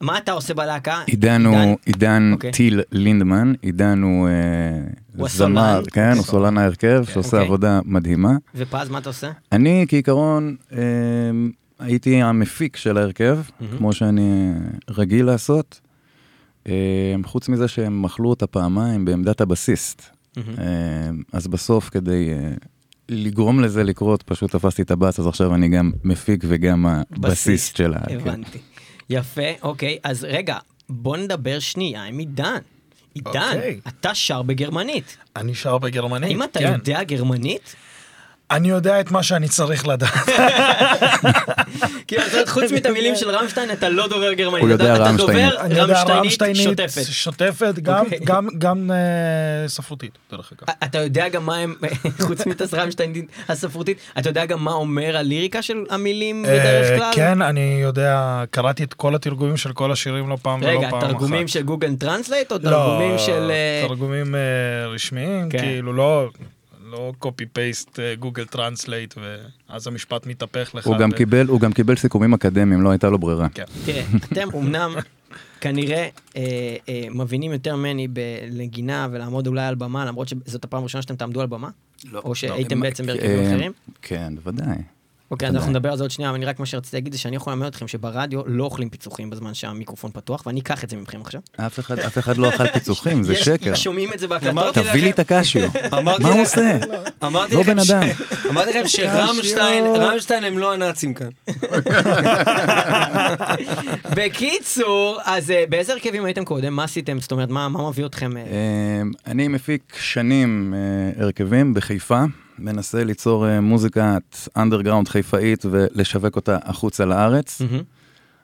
[0.00, 1.02] מה אתה עושה בלהקה?
[1.06, 2.52] עידן הוא עידן אוקיי.
[2.52, 5.82] טיל לינדמן, עידן הוא אה, זמר.
[5.92, 7.46] כן, הוא סולן ההרכב, שעושה אוקיי.
[7.46, 8.32] עבודה מדהימה.
[8.54, 9.30] ופז, מה אתה עושה?
[9.52, 10.78] אני כעיקרון אה,
[11.78, 13.38] הייתי המפיק של ההרכב,
[13.78, 14.52] כמו שאני
[14.90, 15.80] רגיל לעשות.
[16.68, 20.02] אה, חוץ מזה שהם מחלו אותה פעמיים בעמדת הבסיסט.
[20.36, 20.42] אה,
[21.32, 22.52] אז בסוף כדי אה,
[23.08, 27.94] לגרום לזה לקרות, פשוט תפסתי את הבאס, אז עכשיו אני גם מפיק וגם הבסיסט של
[27.94, 28.28] ההרכב.
[28.28, 28.58] הבנתי.
[29.10, 32.58] יפה, אוקיי, אז רגע, בוא נדבר שנייה עם עידן.
[33.14, 33.80] עידן, אוקיי.
[33.88, 35.16] אתה שר בגרמנית.
[35.36, 36.30] אני שר בגרמנית.
[36.30, 36.72] האם אתה כן.
[36.72, 37.76] יודע גרמנית?
[38.50, 40.10] אני יודע את מה שאני צריך לדעת.
[42.08, 44.62] כאילו, חוץ מאת המילים של רמשטיין, אתה לא דובר גרמנית.
[44.62, 45.50] הוא יודע אתה- אתה רמשטיינית.
[45.52, 46.56] דובר אני יודע רמשטיינית רמשטיינית
[46.90, 47.02] שוטפת.
[47.12, 48.18] שוטפת, גם- אוקיי.
[48.24, 50.74] גם- גם אה, ספרותית, דרך אגב.
[50.84, 51.74] אתה יודע גם מה הם,
[52.26, 57.10] חוץ מאת רמשטיינית הספרותית, אתה יודע גם מה אומר הליריקה של המילים בדרך אה, כלל?
[57.14, 60.88] כן, אני יודע, קראתי את כל התרגומים של כל השירים לא פעם ולא פעם רגע,
[60.88, 61.00] אחת.
[61.00, 63.50] תרגומים של Google Translate או לא, תרגומים של...
[63.50, 64.34] אה, תרגומים
[64.94, 65.58] רשמיים, כן.
[65.58, 66.28] כאילו לא...
[66.94, 70.86] לא copy paste Google Translate ואז המשפט מתהפך לך.
[70.86, 73.48] הוא גם ו- קיבל, הוא גם קיבל סיכומים אקדמיים, לא הייתה לו ברירה.
[73.48, 73.64] כן.
[73.84, 74.02] תראה,
[74.32, 74.94] אתם אמנם
[75.60, 76.42] כנראה אה,
[76.88, 81.40] אה, מבינים יותר ממני בנגינה ולעמוד אולי על במה, למרות שזאת הפעם הראשונה שאתם תעמדו
[81.40, 81.68] על במה?
[82.14, 83.72] או שהייתם בעצם בהרכבים אה, אחרים?
[84.02, 84.76] כן, בוודאי.
[85.34, 85.56] אוקיי, אז.
[85.56, 87.52] אנחנו נדבר על זה עוד שנייה, אבל אני רק מה שרציתי להגיד זה שאני יכול
[87.52, 91.40] ללמד אתכם שברדיו לא אוכלים פיצוחים בזמן שהמיקרופון פתוח, ואני אקח את זה מכם עכשיו.
[91.56, 93.74] אף אחד, אף אחד לא אכל פיצוחים, זה שקר.
[93.74, 94.74] שומעים את זה בהקלטות.
[94.74, 95.68] תביא לי את הקשיו.
[96.04, 96.78] מה הוא עושה?
[97.22, 98.02] לא לכם בן אדם.
[98.50, 101.28] אמרתי לכם שרמשטיין, רמשטיין הם לא הנאצים כאן.
[104.16, 106.76] בקיצור, אז אה, באיזה הרכבים הייתם קודם?
[106.76, 107.20] מה עשיתם?
[107.20, 108.36] זאת אומרת, מה מה מביא אתכם?
[108.36, 108.42] אה,
[109.02, 112.24] אמ, אני מפיק שנים אה, הרכבים בחיפה,
[112.58, 117.60] מנסה ליצור אה, מוזיקת אנדרגראונד חיפאית ולשווק אותה החוצה לארץ.
[117.60, 117.82] מהמם.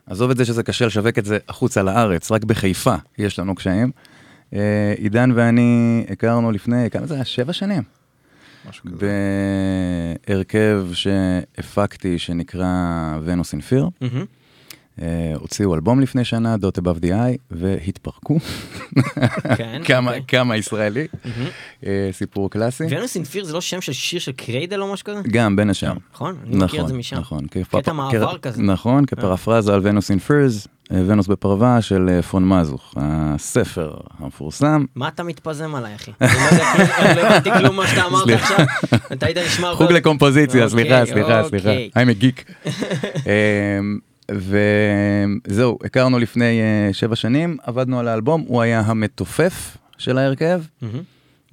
[0.06, 3.90] עזוב את זה שזה קשה לשווק את זה החוצה לארץ, רק בחיפה יש לנו קשיים.
[4.54, 7.24] אה, עידן ואני הכרנו לפני, כמה זה היה?
[7.24, 7.82] שבע שנים.
[8.68, 9.06] משהו כזה.
[10.26, 12.68] בהרכב שהפקתי שנקרא
[13.24, 13.88] ונוס אינפיר.
[14.00, 14.24] מהמם.
[15.00, 18.38] אה, הוציאו אלבום לפני שנה, Dot Above the Eye, והתפרקו.
[19.56, 19.82] כן.
[19.84, 20.24] כמה, אוקיי.
[20.28, 21.06] כמה ישראלי.
[21.86, 22.84] אה, סיפור קלאסי.
[22.90, 25.20] ונוס אינפיר זה לא שם של שיר של Cradle או משהו כזה?
[25.30, 25.92] גם בין השאר.
[26.14, 26.36] נכון?
[26.46, 27.16] אני מכיר את זה משם.
[27.16, 28.62] נכון, קטע מעבר כזה.
[28.62, 34.84] נכון, כפרפרזה על Venus in Furs, ונוס בפרווה של אה, פון מזוך, הספר המפורסם.
[34.94, 36.10] מה אתה מתפזם עליי, אחי?
[36.20, 38.54] אני לא לא הבנתי כלום מה שאתה אמרת סליחה.
[38.54, 38.98] עכשיו.
[39.12, 39.74] אתה היית נשמע...
[39.74, 41.68] חוג לקומפוזיציה, אוקיי, סליחה, סליחה, סליחה.
[41.68, 41.90] אוקיי.
[41.94, 42.66] I'm a geek.
[44.32, 50.62] וזהו, הכרנו לפני אה, שבע שנים, עבדנו על האלבום, הוא היה המתופף של ההרכב.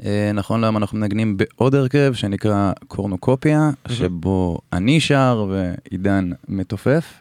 [0.06, 7.14] אה, נכון למה אנחנו מנגנים בעוד הרכב שנקרא Cornucopia, שבו אני שר ועידן מתופף.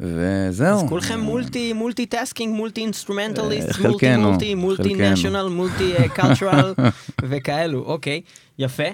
[0.00, 0.78] וזהו.
[0.78, 4.94] אז כולכם multi, multitasking, multi instrumentalist, אה, multi multi, multi.
[4.94, 6.74] national, multicultural
[7.28, 8.20] וכאלו, אוקיי,
[8.58, 8.84] יפה.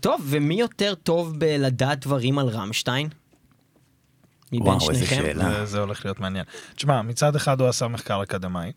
[0.00, 3.08] טוב, ומי יותר טוב בלדעת דברים על רמשטיין?
[4.52, 5.22] מבין וואו, איזה שניכם?
[5.22, 5.50] שאלה.
[5.50, 6.44] זה- זה הולך להיות מעניין.
[6.76, 8.72] תשמע, מצד אחד הוא עשה מחקר אקדמאי.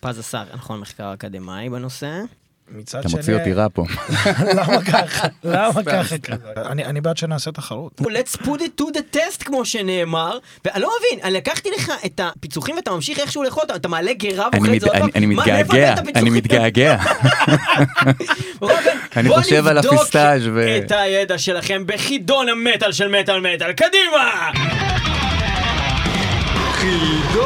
[0.00, 2.20] פז עשה, נכון, מחקר אקדמאי בנושא.
[2.68, 3.18] מצד אתה שני...
[3.20, 3.84] מוציא אותי רע פה.
[4.58, 5.26] למה ככה?
[5.44, 6.14] למה ככה?
[6.56, 8.00] אני אני בעד שנעשה תחרות.
[8.00, 12.20] let's put it to the test כמו שנאמר, ואני לא מבין, אני לקחתי לך את
[12.24, 15.08] הפיצוחים ואתה ממשיך איכשהו לאכול אותם, אתה מעלה גרה אני ואוכל את זה עוד פעם,
[15.14, 16.30] אני- מתגעגע, אני?
[16.30, 16.96] מתגעגע.
[19.16, 23.72] אני בוא חושב על נבדוק הפיסטאז' ו- את הידע שלכם בחידון המטאל של מטאל מטאל,
[23.72, 24.50] קדימה!
[26.72, 27.44] חידון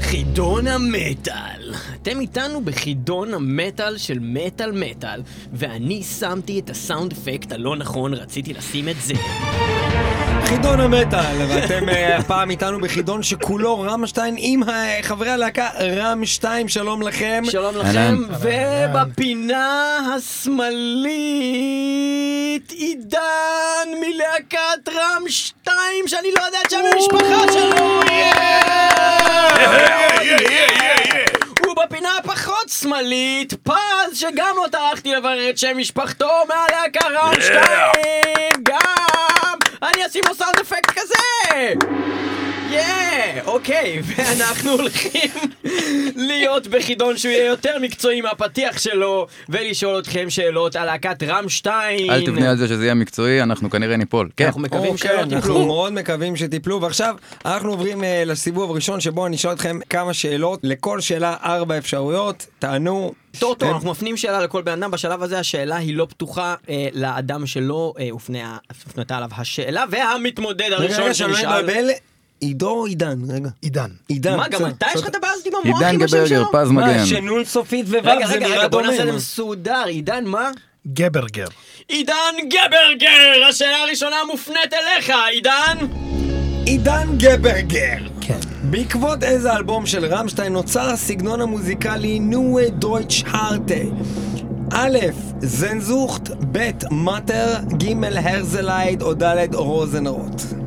[0.00, 1.51] חידון המטאל.
[2.02, 8.52] אתם איתנו בחידון המטאל של מטאל מטאל, ואני שמתי את הסאונד אפקט הלא נכון, רציתי
[8.52, 9.14] לשים את זה.
[10.44, 14.68] חידון המטאל, ואתם אה, הפעם איתנו בחידון שכולו רמשטיין עם ה-
[15.02, 17.42] חברי הלהקה רמשטיין, שלום לכם.
[17.50, 17.76] שלום.
[17.76, 20.72] לכם, ובפינה השמאלית
[22.70, 23.18] עידן
[24.00, 25.74] מלהקת רם 2
[26.06, 28.00] שאני לא יודע את שם המשפחה שלו!
[31.84, 37.08] ובפינה הפחות שמאלית, פז שגם לא טרחתי לברר את שם משפחתו מהלהקה
[37.40, 37.62] 2
[38.62, 39.58] גם!
[39.82, 41.74] אני אשים לו סאונד אפקט כזה!
[42.72, 45.30] יאה, אוקיי, ואנחנו הולכים
[46.16, 52.10] להיות בחידון שהוא יהיה יותר מקצועי מהפתיח שלו, ולשאול אתכם שאלות על להקת רמשטיין.
[52.10, 54.28] אל תבנה על זה שזה יהיה מקצועי, אנחנו כנראה ניפול.
[54.36, 54.46] כן.
[54.46, 55.66] אנחנו מקווים שלא אוקיי, אנחנו תיפלו.
[55.66, 60.60] מאוד מקווים שתיפלו, ועכשיו אנחנו עוברים אה, לסיבוב הראשון שבו אני אשאל אתכם כמה שאלות,
[60.62, 63.12] לכל שאלה ארבע אפשרויות, תענו.
[63.38, 67.46] טוטו, אנחנו מפנים שאלה לכל בן אדם, בשלב הזה השאלה היא לא פתוחה אה, לאדם
[67.46, 71.60] שלא אה, הופנתה עליו השאלה, והמתמודד רגע, הראשון רגע, שנשאל...
[71.60, 71.90] אתבלבל,
[72.42, 73.18] עידו או עידן?
[73.28, 73.48] רגע.
[73.62, 73.90] עידן.
[74.08, 74.36] עידן.
[74.36, 75.08] מה, גם אתה יש לך.
[75.08, 76.52] את הבעיה הזאת עם המוח עידן עם השם גברגר, שלו?
[76.52, 77.06] פז מה, מגן.
[77.06, 78.82] שנון סופית וו' רגע, זה רגע, נראה רגע, בוא.
[78.82, 79.16] נעשה את זה מה?
[79.16, 79.84] מסודר.
[79.86, 80.50] עידן, מה?
[80.86, 81.46] גברגר.
[81.88, 83.48] עידן גברגר!
[83.48, 85.86] השאלה הראשונה מופנית אליך, עידן!
[86.66, 87.96] עידן גברגר.
[88.20, 88.38] כן.
[88.62, 93.74] בעקבות איזה אלבום של רמשטיין נוצר הסגנון המוזיקלי נועה דויטש הארטה?
[94.72, 94.98] א',
[95.40, 100.61] זנזוכט, ב', מאטר, ג', הרזלייד או ד', רוזנרוט.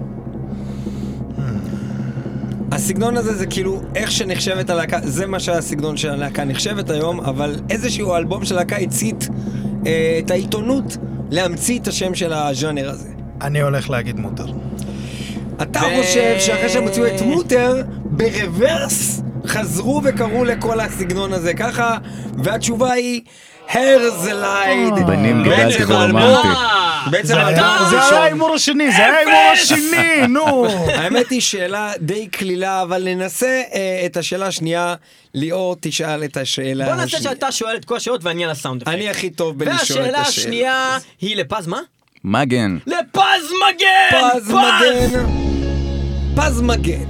[2.75, 7.55] הסגנון הזה זה כאילו איך שנחשבת הלהקה, זה מה שהסגנון של הלהקה נחשבת היום, אבל
[7.69, 9.29] איזשהו אלבום של להקה הצית
[9.87, 10.97] אה, את העיתונות
[11.31, 13.09] להמציא את השם של הז'אנר הזה.
[13.41, 14.45] אני הולך להגיד מוטר.
[15.61, 21.97] אתה ו- חושב שאחרי שהם הוציאו את מוטר, ברוורס חזרו וקראו לכל הסגנון הזה ככה,
[22.43, 23.21] והתשובה היא
[23.69, 24.93] הרזלייד.
[25.07, 26.47] בנים בעצם גדלתי ורומנטי.
[27.11, 28.17] בעצם זה היה זה היה הראשון.
[28.17, 30.65] ההימור השני, זה היה ההימור השני, נו.
[30.99, 34.95] האמת היא שאלה די קלילה, אבל ננסה אה, את השאלה השנייה.
[35.33, 37.33] ליאור תשאל את השאלה בוא נעשה השנייה.
[37.33, 38.93] שאתה שואל את כל השאלות ואני על הסאונד אפקט.
[38.93, 40.01] אני הכי טוב בלשאול את השאלה.
[40.01, 41.79] והשאלה השנייה היא לפז מה?
[42.23, 42.77] מגן.
[42.87, 44.19] לפז מגן!
[44.33, 45.25] פז מגן.
[46.35, 47.05] פז מגן.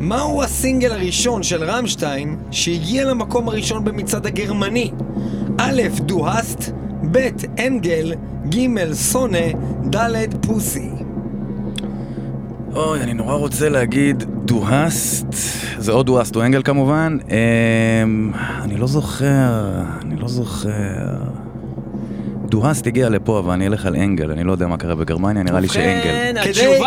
[0.00, 4.90] מהו הסינגל הראשון של רמשטיין שהגיע למקום הראשון במצעד הגרמני?
[5.60, 6.70] א', דוהסט,
[7.12, 7.28] ב',
[7.66, 8.14] אנגל,
[8.48, 9.46] ג', שונא,
[9.94, 10.90] ד', פוסי.
[12.74, 15.26] אוי, אני נורא רוצה להגיד דוהסט,
[15.78, 17.18] זה או דוהסט או אנגל כמובן.
[17.28, 18.32] אמ,
[18.62, 21.16] אני לא זוכר, אני לא זוכר.
[22.48, 25.60] דוהסט הגיע לפה, אבל אני אלך על אנגל, אני לא יודע מה קרה בגרמניה, נראה
[25.60, 26.42] לי שאנגל.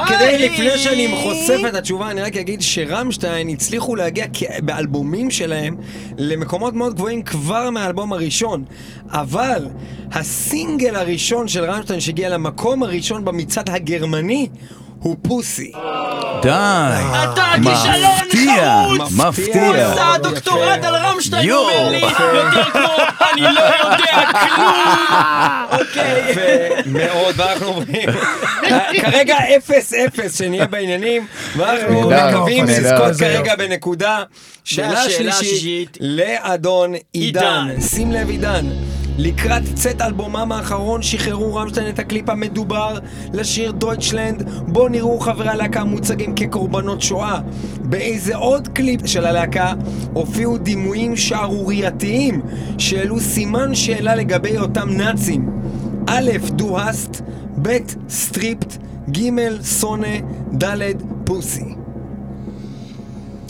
[0.07, 0.49] כדי.
[0.49, 4.25] לפני שאני חושף את התשובה, אני רק אגיד שרמשטיין הצליחו להגיע
[4.63, 5.75] באלבומים שלהם
[6.17, 8.63] למקומות מאוד גבוהים כבר מהאלבום הראשון.
[9.09, 9.67] אבל
[10.11, 14.47] הסינגל הראשון של רמשטיין שהגיע למקום הראשון במצעד הגרמני
[15.01, 15.71] הוא פוסי.
[16.41, 16.49] די!
[17.23, 18.47] אתה כישלון
[18.97, 19.11] חרוץ!
[19.11, 19.65] מפתיע.
[19.67, 20.83] הוא עשה דוקטורט.
[20.83, 21.61] על רמשטיין, יואו.
[21.61, 22.81] הוא אומר לי, יותר כמו,
[23.33, 25.79] אני לא יודע כלום!
[25.79, 26.35] אוקיי.
[26.85, 28.09] מאוד, ואנחנו עוברים.
[29.01, 32.65] כרגע אפס אפס, שנהיה בעניינים, ואנחנו מקווים.
[32.65, 33.55] לזכות כרגע.
[33.55, 34.23] בנקודה.
[34.63, 35.97] שאלה שלישית.
[36.01, 36.93] לאדון.
[37.13, 37.67] עידן.
[37.81, 38.65] שים לב עידן.
[39.23, 42.99] לקראת צאת אלבומם האחרון שחררו רמשטיין את הקליפ המדובר
[43.33, 47.39] לשיר Deutschland בו נראו חברי הלהקה מוצגים כקורבנות שואה.
[47.81, 49.73] באיזה עוד קליפ של הלהקה
[50.13, 52.41] הופיעו דימויים שערורייתיים
[52.77, 55.49] שהעלו סימן שאלה לגבי אותם נאצים.
[56.07, 57.21] א', Du Hast,
[57.61, 57.77] ב',
[58.09, 58.77] Stripped,
[59.11, 60.17] ג', Sonne,
[60.63, 60.91] ד',
[61.25, 61.75] Pussy.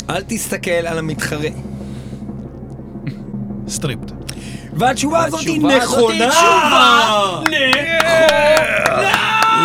[0.10, 1.50] אל תסתכל על המתחרה.
[3.68, 4.21] Stripped.
[4.74, 6.30] והתשובה הזאת היא נכונה!
[6.30, 7.58] תשובה נכונה!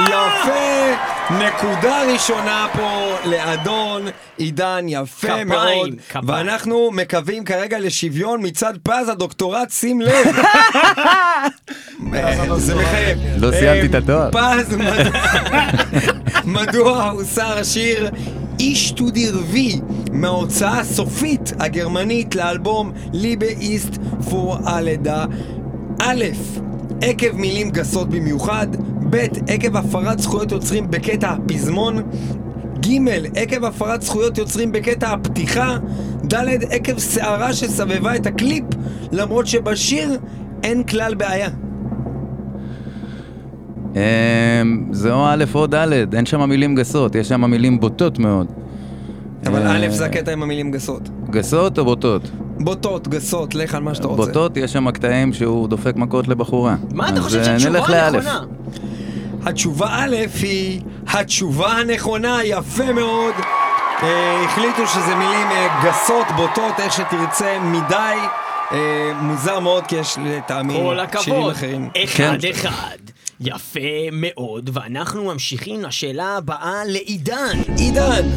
[0.04, 0.96] יפה!
[1.30, 2.90] נקודה ראשונה פה
[3.24, 4.02] לאדון
[4.36, 5.90] עידן יפה כפיים, מאוד.
[6.08, 6.24] כפיים.
[6.28, 10.26] ואנחנו מקווים כרגע לשוויון מצד פז הדוקטורט, שים לב.
[12.14, 13.18] אה, זה מחייב.
[13.36, 14.30] לא סיימתי את אה, התואר.
[14.32, 15.12] פז, מד-
[16.44, 18.10] מדוע הוסר השיר
[18.60, 19.80] איש תודיר וי
[20.12, 23.98] מההוצאה הסופית הגרמנית לאלבום ליבה איסט
[24.30, 25.24] פור הלידה?
[25.98, 26.24] א',
[27.02, 28.66] עקב מילים גסות במיוחד,
[29.10, 32.02] ב', עקב הפרת זכויות יוצרים בקטע הפזמון,
[32.80, 32.98] ג',
[33.36, 35.76] עקב הפרת זכויות יוצרים בקטע הפתיחה,
[36.24, 38.64] ד', עקב סערה שסבבה את הקליפ,
[39.12, 40.18] למרות שבשיר
[40.62, 41.48] אין כלל בעיה.
[43.96, 44.00] אמ,
[44.90, 48.46] זה או א' או ד', אין שם מילים גסות, יש שם מילים בוטות מאוד.
[49.46, 51.08] אבל אה, א' זה הקטע עם המילים גסות.
[51.30, 52.30] גסות או בוטות?
[52.60, 54.26] בוטות, גסות, לך על מה שאתה רוצה.
[54.26, 56.76] בוטות, יש שם קטעים שהוא דופק מכות לבחורה.
[56.92, 58.14] מה אתה אז, חושב אה, שהתשובה נלך לאלף.
[58.26, 58.40] הנכונה?
[59.44, 63.34] התשובה א' היא התשובה הנכונה, יפה מאוד.
[64.02, 68.16] אה, החליטו שזה מילים אה, גסות, בוטות, איך שתרצה, מדי.
[68.72, 71.52] אה, מוזר מאוד, כי יש לטעמי כל שירים הכבוד.
[71.52, 71.88] אחרים.
[72.04, 73.05] אחד אחד.
[73.40, 77.58] יפה מאוד, ואנחנו ממשיכים לשאלה הבאה לעידן.
[77.78, 78.28] עידן,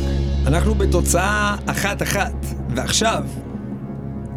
[0.47, 2.45] אנחנו בתוצאה אחת-אחת,
[2.75, 3.23] ועכשיו,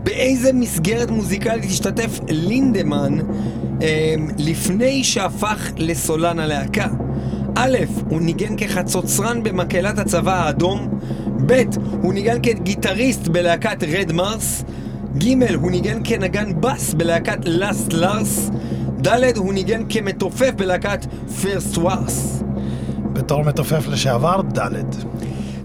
[0.04, 3.18] באיזה מסגרת מוזיקלית השתתף לינדמן
[3.82, 6.86] אה, לפני שהפך לסולן הלהקה?
[7.56, 7.76] א',
[8.08, 10.98] הוא ניגן כחצוצרן במקהלת הצבא האדום,
[11.46, 11.62] ב',
[12.02, 14.64] הוא ניגן כגיטריסט בלהקת Red Mars,
[15.18, 18.50] ג', הוא ניגן כנגן בס בלהקת Last Arsch,
[19.06, 21.06] ד', הוא ניגן כמתופף בלהקת
[21.42, 22.42] First Arsch.
[23.12, 24.68] בתור מתופף לשעבר, ד'.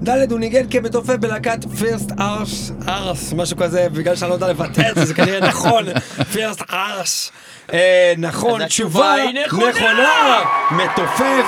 [0.04, 4.82] ד' הוא ניגן כמתופף בלהקת First Arsch, Arsch, משהו כזה, בגלל שאני לא יודע לבטא
[4.90, 5.84] את זה, זה כנראה נכון,
[6.32, 7.32] First Arsch.
[7.74, 9.16] אה, נכון, תשובה.
[9.48, 10.40] נכונה,
[10.72, 11.48] מתופף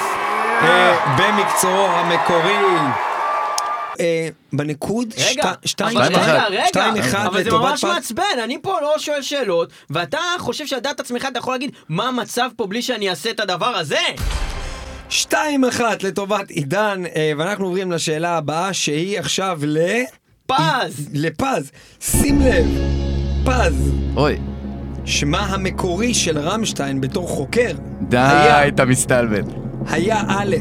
[0.61, 3.08] אה, במקצועו המקורי.
[3.99, 6.47] אה, בניקוד, רגע, שת- שתיים אבל שתיים רגע, אחד.
[6.51, 7.83] רגע, שתיים אחד אבל זה ממש.
[7.83, 12.49] מעצבן, אני פה לא שואל שאלות, ואתה חושב שלדעת עצמך אתה יכול להגיד מה המצב
[12.55, 13.97] פה בלי שאני אעשה את הדבר הזה?
[15.09, 19.77] שתיים אחת לטובת עידן, אה, ואנחנו עוברים לשאלה הבאה שהיא עכשיו ל...
[20.47, 21.09] פז!
[21.13, 21.71] לפז.
[21.99, 22.65] שים לב,
[23.45, 23.91] פז.
[24.15, 24.37] אוי,
[25.05, 27.71] שמה המקורי של רמשטיין בתור חוקר
[28.01, 29.45] די, היה, אתה מסתלבט.
[29.87, 30.55] היה א',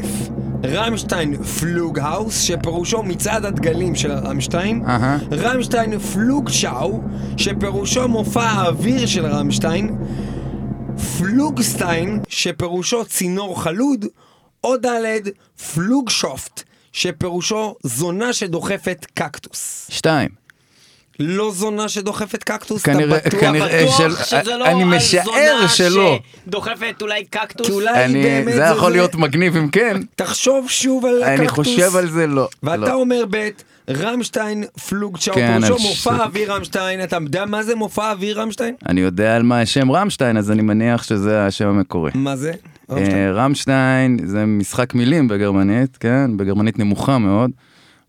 [0.65, 5.17] רמשטיין פלוגהאוס, שפירושו מצעד הדגלים של רמשטיין, אהה.
[5.31, 7.01] רמשטיין פלוגשאו,
[7.37, 9.97] שפירושו מופע האוויר של רמשטיין,
[11.17, 14.05] פלוגסטיין, שפירושו צינור חלוד,
[14.63, 15.29] או ד',
[15.73, 19.87] פלוגשופט, שפירושו זונה שדוחפת קקטוס.
[19.89, 20.38] שתיים.
[21.19, 23.41] לא זונה שדוחפת קקטוס, כנראה- אתה בטוח?
[23.41, 26.19] כנראה- בטוח של- שזה לא אני משער שלא.
[26.47, 27.67] שדוחפת אולי קקטוס?
[27.67, 29.97] כי אולי אני, באמת זה יכול להיות מגניב אם כן.
[30.15, 31.55] תחשוב שוב על אני קקטוס.
[31.67, 32.47] חושב על זה, לא.
[32.63, 32.93] ואתה לא.
[32.93, 33.49] אומר ב',
[33.89, 38.41] רמשטיין פלוגצ'או, כן, פירושו על ש- מופע אוויר רמשטיין, אתה יודע מה זה מופע אוויר
[38.41, 38.75] רמשטיין?
[38.89, 42.11] אני יודע על מה השם רמשטיין, אז אני מניח שזה השם המקורי.
[42.15, 42.51] מה זה?
[42.51, 43.29] אה, רמשטיין.
[43.33, 46.37] רמשטיין זה משחק מילים בגרמנית, כן?
[46.37, 47.51] בגרמנית נמוכה מאוד.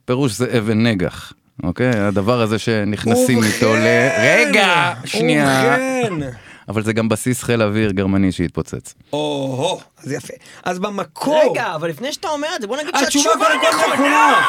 [0.05, 1.33] פירוש זה אבן נגח,
[1.63, 1.91] אוקיי?
[1.99, 4.09] הדבר הזה שנכנסים איתו ל...
[4.23, 5.77] רגע, שנייה.
[5.77, 6.31] ובכן!
[6.69, 8.95] אבל זה גם בסיס חיל אוויר גרמני שהתפוצץ.
[9.13, 10.33] או-הו, אז יפה.
[10.65, 11.51] אז במקור...
[11.51, 13.95] רגע, אבל לפני שאתה אומר את זה, בוא נגיד התשובה שהתשובה קודם כל נכונה!
[13.95, 14.45] נכונה.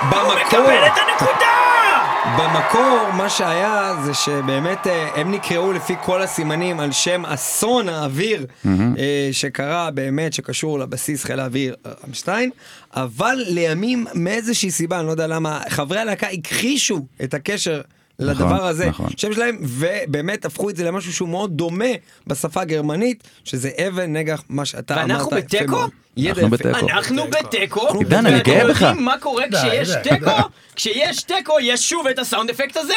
[0.00, 0.60] הוא במקור.
[0.60, 1.71] מקבל את הנקודה!
[2.24, 8.46] במקור, מה שהיה זה שבאמת אה, הם נקראו לפי כל הסימנים על שם אסון האוויר
[8.66, 12.50] אה, שקרה באמת, שקשור לבסיס חיל האוויר אה, רמשטיין,
[12.96, 17.80] אבל לימים מאיזושהי סיבה, אני לא יודע למה, חברי הלהקה הכחישו את הקשר.
[18.22, 19.10] לדבר הזה, נכון.
[19.16, 21.84] שם שלהם, ובאמת הפכו את זה למשהו שהוא מאוד דומה
[22.26, 25.10] בשפה הגרמנית, שזה אבן נגח, מה שאתה אמרת.
[25.10, 25.76] ואנחנו בתיקו?
[26.18, 26.50] אנחנו.
[26.50, 26.68] בתיקו.
[26.78, 28.68] אנחנו בתיקו, עידן, אני גאה בך.
[28.68, 30.30] ואתם יודעים מה קורה כשיש תיקו?
[30.76, 32.94] כשיש תיקו יש שוב את הסאונד אפקט הזה!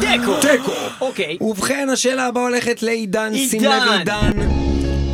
[0.00, 0.40] תיקו!
[0.40, 0.72] תיקו.
[1.00, 1.36] אוקיי.
[1.40, 3.82] ובכן, השאלה הבאה הולכת לעידן, שים לב.
[3.98, 4.32] עידן.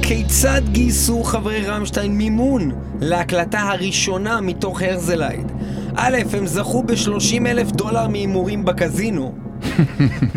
[0.03, 5.53] כיצד גייסו חברי רמשטיין מימון להקלטה הראשונה מתוך הרזלייד?
[5.97, 9.35] א', הם זכו ב-30 אלף דולר מהימורים בקזינו.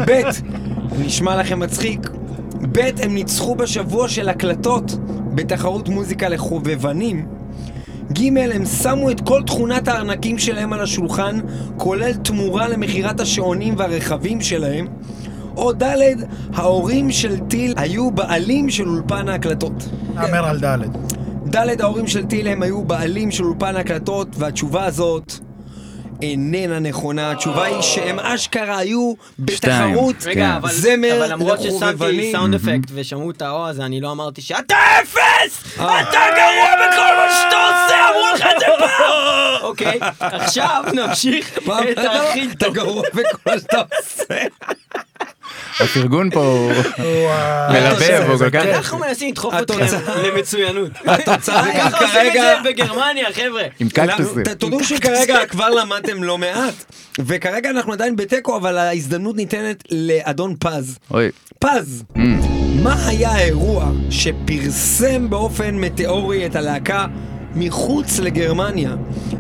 [0.08, 0.22] ב',
[1.00, 2.10] נשמע לכם מצחיק.
[2.72, 4.98] ב', הם ניצחו בשבוע של הקלטות
[5.36, 7.28] בתחרות מוזיקה לחובבנים.
[8.14, 11.40] ג' הם שמו את כל תכונת הארנקים שלהם על השולחן,
[11.78, 14.88] כולל תמורה למכירת השעונים והרכבים שלהם.
[15.58, 16.16] או ד',
[16.54, 19.90] ההורים של טיל היו בעלים של אולפן ההקלטות.
[20.18, 20.78] אמר על ד'.
[21.56, 25.47] ד', ההורים של טיל הם היו בעלים של אולפן ההקלטות, והתשובה הזאת
[26.22, 27.32] איננה נכונה.
[27.32, 29.14] התשובה היא שהם אשכרה היו.
[29.40, 30.30] בתחרות כן.
[30.30, 32.32] רגע, אבל, זמר אבל למרות ששמתי.
[32.32, 35.80] סאונד אפקט ושמעו את האו הזה, אני לא אמרתי שאתה אפס!
[35.80, 36.02] אה.
[36.02, 39.64] אתה גרוע בכל מה שאתה עושה, אמרו לך את זה פעם!
[39.70, 42.74] אוקיי, עכשיו נמשיך פעם את הכי אתה טוב.
[42.74, 44.44] גרוע בכל מה שאתה עושה.
[45.80, 46.72] הפרגון פה הוא.
[47.72, 48.66] מלבב, הוא כל כך...
[48.66, 49.86] אנחנו מנסים לדחוף אתכם
[50.24, 50.92] למצוינות.
[51.06, 52.34] התוצאה היא וככה עושים את.
[52.34, 53.64] זה בגרמניה, חבר'ה.
[53.80, 54.44] עם קקטוסים.
[54.58, 56.74] תודו שכרגע כבר למדתם לא מעט,
[57.20, 60.98] וכרגע אנחנו עדיין בתיקו, אבל ההזדמנות ניתנת לאדון פז.
[61.12, 61.30] אוי.
[61.60, 62.20] פז, Mm.
[62.84, 67.06] מה היה האירוע שפרסם באופן מטאורי את הלהקה
[67.60, 68.96] מחוץ לגרמניה?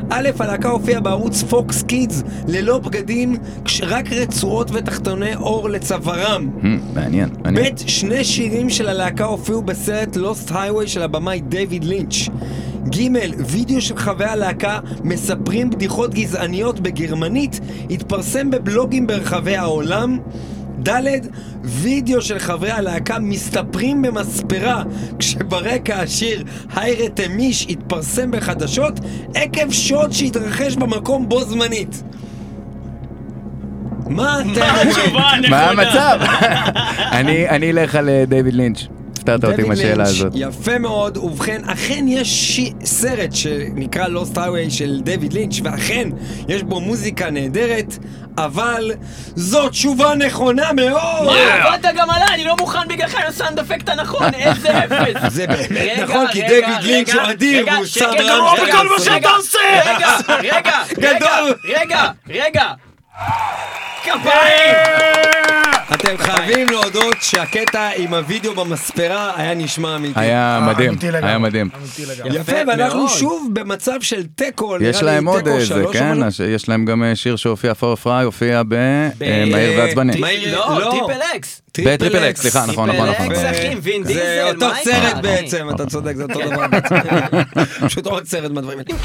[0.10, 6.50] א', הלהקה הופיעה בערוץ פוקס קידס ללא בגדים, כשרק רצועות ותחתוני עור לצווארם.
[6.62, 6.66] Hmm,
[6.96, 7.76] מעניין, מעניין.
[7.76, 12.30] ב', שני שירים של הלהקה הופיעו בסרט לוסט הייווי של הבמאי דיוויד לינץ'.
[12.90, 13.08] ג',
[13.48, 17.60] וידאו של חברי הלהקה מספרים בדיחות גזעניות בגרמנית,
[17.90, 20.18] התפרסם בבלוגים ברחבי העולם.
[20.84, 21.20] ד',
[21.64, 24.84] וידאו של חברי הלהקה מסתפרים במספרה
[25.20, 26.44] כשברקע השיר
[26.76, 29.00] היירתה מיש התפרסם בחדשות
[29.36, 32.04] עקב שוד שהתרחש במקום בו זמנית.
[34.10, 34.62] מה אתם
[35.08, 35.52] אומרים?
[35.52, 36.20] מה המצב?
[37.20, 38.97] אני אני אלך על אה, דיוויד לינץ'.
[39.30, 40.32] הפתעת אותי עם דויד השאלה הזאת.
[40.36, 46.10] יפה מאוד, ובכן, אכן יש שי, סרט שנקרא לוסט היווי של דויד לינץ', ואכן
[46.48, 47.98] יש בו מוזיקה נהדרת,
[48.38, 48.92] אבל
[49.36, 51.26] זו תשובה נכונה מאוד!
[51.26, 55.34] מה, עבדת גם עליי, אני לא מוכן בגללך עם הסאונד אפקט הנכון, איזה אפס.
[55.34, 57.86] זה באמת נכון, כי רגע, דיוויד לינץ' רגע, הוא אדיר, רגע, והוא
[58.48, 59.30] מה רגע!
[60.40, 61.30] רגע, רגע,
[61.66, 61.80] רגע.
[61.80, 62.87] רגע, רגע.
[64.04, 64.76] כפיים!
[65.94, 70.20] אתם חייבים להודות שהקטע עם הוידאו במספרה היה נשמע אמיתי.
[70.20, 71.30] היה אה, מדהים, אמיתי לגמרי.
[71.30, 71.70] היה מדהים.
[71.82, 72.40] אמיתי לגמרי.
[72.40, 73.10] יפה, ואנחנו.
[73.10, 76.18] שוב במצב של תיקו, יש להם עוד איזה, כן,
[76.54, 80.20] יש להם גם אה, שיר שהופיע פור פריי, הופיע ב- במהיר ועצבני.
[80.20, 80.92] מהיר- לא, לא.
[80.92, 81.62] טריפל אקס.
[81.86, 83.26] בטריפל אקס, סליחה, נכון, נכון, נכון.
[83.26, 83.46] נכון.
[83.46, 85.16] X, אחי, עם וין זה דיזל, אותו מה סרט?
[85.22, 86.96] בעצם, אתה צודק, זה אותו דבר בעצם.
[87.88, 89.00] פשוט עוד סרט מהדברים האלה.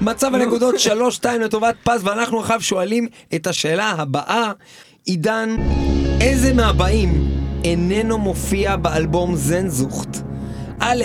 [0.00, 0.74] מצב הנקודות
[1.22, 4.52] 3-2 לטובת פז, ואנחנו עכשיו שואלים את השאלה הבאה,
[5.04, 5.56] עידן,
[6.20, 7.28] איזה מהבאים
[7.64, 10.16] איננו מופיע באלבום Sehnsucht?
[10.80, 11.04] א',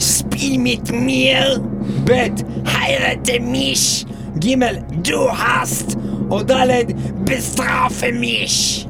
[0.00, 1.60] Spiel mit mir,
[2.04, 2.26] ב',
[2.64, 4.04] Heirate mich,
[4.38, 4.54] ג',
[4.90, 5.96] דו האסט,
[6.30, 6.82] או ד',
[7.24, 8.86] בסטראפה מיש.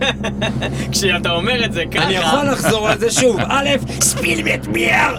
[0.92, 2.04] כשאתה אומר את זה ככה...
[2.04, 3.40] אני יכול לחזור על זה שוב.
[3.48, 3.68] א',
[4.00, 5.18] ספיל מיט מיר,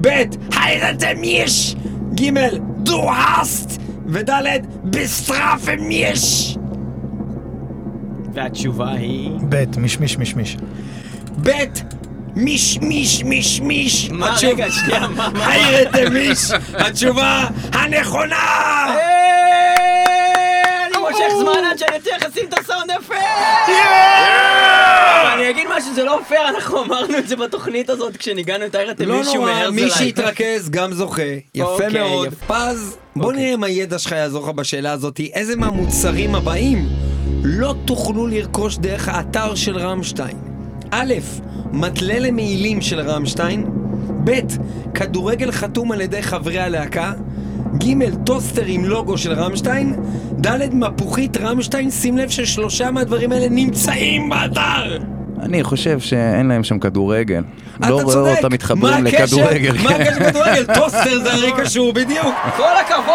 [0.00, 0.08] ב',
[0.56, 1.74] היירתה מיש,
[2.20, 2.30] ג',
[2.76, 4.30] דו האסט, וד',
[4.84, 6.56] בסטראפה מיש.
[8.34, 9.30] והתשובה היא...
[9.48, 10.56] ב', מישמיש מישמיש.
[11.42, 11.50] ב',
[12.36, 14.10] מיש מיש מיש מיש.
[14.10, 15.46] מה, התשוב- רגע, שנייה, מה, מה?
[15.46, 16.50] היירתה מיש.
[16.74, 18.36] התשובה הנכונה!
[21.16, 23.16] מושך זמן עד שאני אצליח לשים את הסאונד אפקט!
[25.22, 28.74] אבל אני אגיד משהו, זה לא פייר, אנחנו אמרנו את זה בתוכנית הזאת כשניגענו את
[28.74, 29.70] איירת לא מישהו נורא.
[29.70, 31.22] מי שיתרכז גם זוכה.
[31.54, 32.34] יפה אוקיי, מאוד.
[32.46, 35.20] פז, בוא נראה אם הידע שלך יעזור לך בשאלה הזאת.
[35.32, 36.88] איזה מהמוצרים הבאים
[37.44, 40.36] לא תוכלו לרכוש דרך האתר של רמשטיין?
[40.90, 41.14] א',
[41.72, 43.66] מתלה למעילים של רמשטיין,
[44.24, 44.40] ב',
[44.94, 47.12] כדורגל חתום על ידי חברי הלהקה,
[47.74, 49.96] ג', טוסטר עם לוגו של רמשטיין,
[50.40, 54.98] ד', מפוחית רמשטיין, שים לב ששלושה מהדברים האלה נמצאים באתר!
[55.42, 57.42] אני חושב שאין להם שם כדורגל.
[57.80, 58.36] אתה לא רואה.
[58.36, 59.24] אותם מתחברים מה הקשר?
[59.24, 59.72] לכדורגל.
[59.82, 60.00] מה כן.
[60.00, 60.64] הקשר לכדורגל?
[60.74, 62.34] טוסטר זה הרי קשור בדיוק.
[62.56, 63.14] כל הכבוד!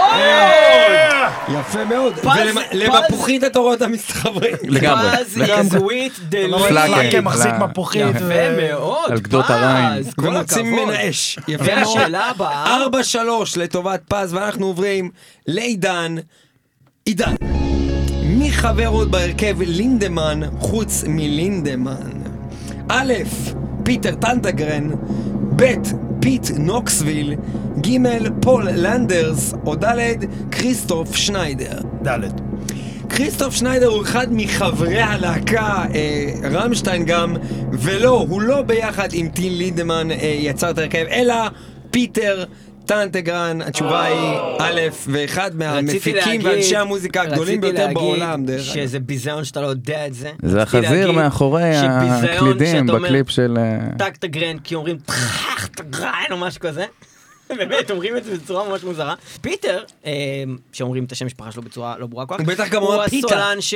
[1.71, 2.13] יפה מאוד.
[2.15, 2.25] פז-
[2.73, 4.55] ולמפוחית אתה רואה אותם מסתחברים.
[4.63, 5.07] לגמרי.
[5.25, 5.39] פז.
[5.71, 6.55] סוויט דליט.
[6.69, 7.53] פלאקה, מחזיק.
[7.53, 8.01] מפוחית.
[8.15, 10.83] יפה ו- מאוד, על גדות כל ומוצאים הכבוד.
[10.85, 11.37] ממנה אש.
[11.47, 11.87] יפה מאוד.
[11.97, 13.17] והשאלה הבאה, 4-3
[13.57, 15.09] לטובת פז, ואנחנו עוברים
[15.47, 16.15] לעידן.
[17.05, 17.35] עידן.
[18.23, 22.11] מי חבר עוד בהרכב לינדמן חוץ מלינדמן?
[22.89, 23.13] א',
[23.83, 24.89] פיטר טגטגרן,
[25.55, 25.73] ב',
[26.19, 27.35] פיט נוקסוויל,
[27.81, 27.97] ג',
[28.41, 30.15] פול לנדרס, או ד',
[30.51, 31.79] כריסטוף שניידר.
[32.07, 32.19] ד'.
[33.09, 37.35] כריסטוף שניידר הוא אחד מחברי הלהקה, אה, רמשטיין גם,
[37.71, 41.35] ולא, הוא לא ביחד עם טין לידמן אה, יצר את ההרכב, אלא
[41.91, 42.43] פיטר
[42.85, 48.45] טנטגרן, התשובה היא א', ואחד רציתי מהמפיקים להגיד- ואנשי המוזיקה הגדולים ביותר רציתי בעולם, להגיד
[48.47, 48.85] דרך אגב.
[48.87, 50.31] שזה ביזיון שאתה לא יודע את זה.
[50.43, 53.57] זה רציתי החזיר להגיד מאחורי הקלידים בקליפ של...
[53.57, 56.85] אה, טק טגרן, כי אומרים טראח טגרן או משהו כזה.
[57.59, 59.15] באמת, אומרים את זה בצורה ממש מוזרה.
[59.41, 60.11] פיטר, אה,
[60.71, 63.27] שאומרים את השם משפחה שלו בצורה לא ברורה כל כך, הוא בטח גם אומר פיטר.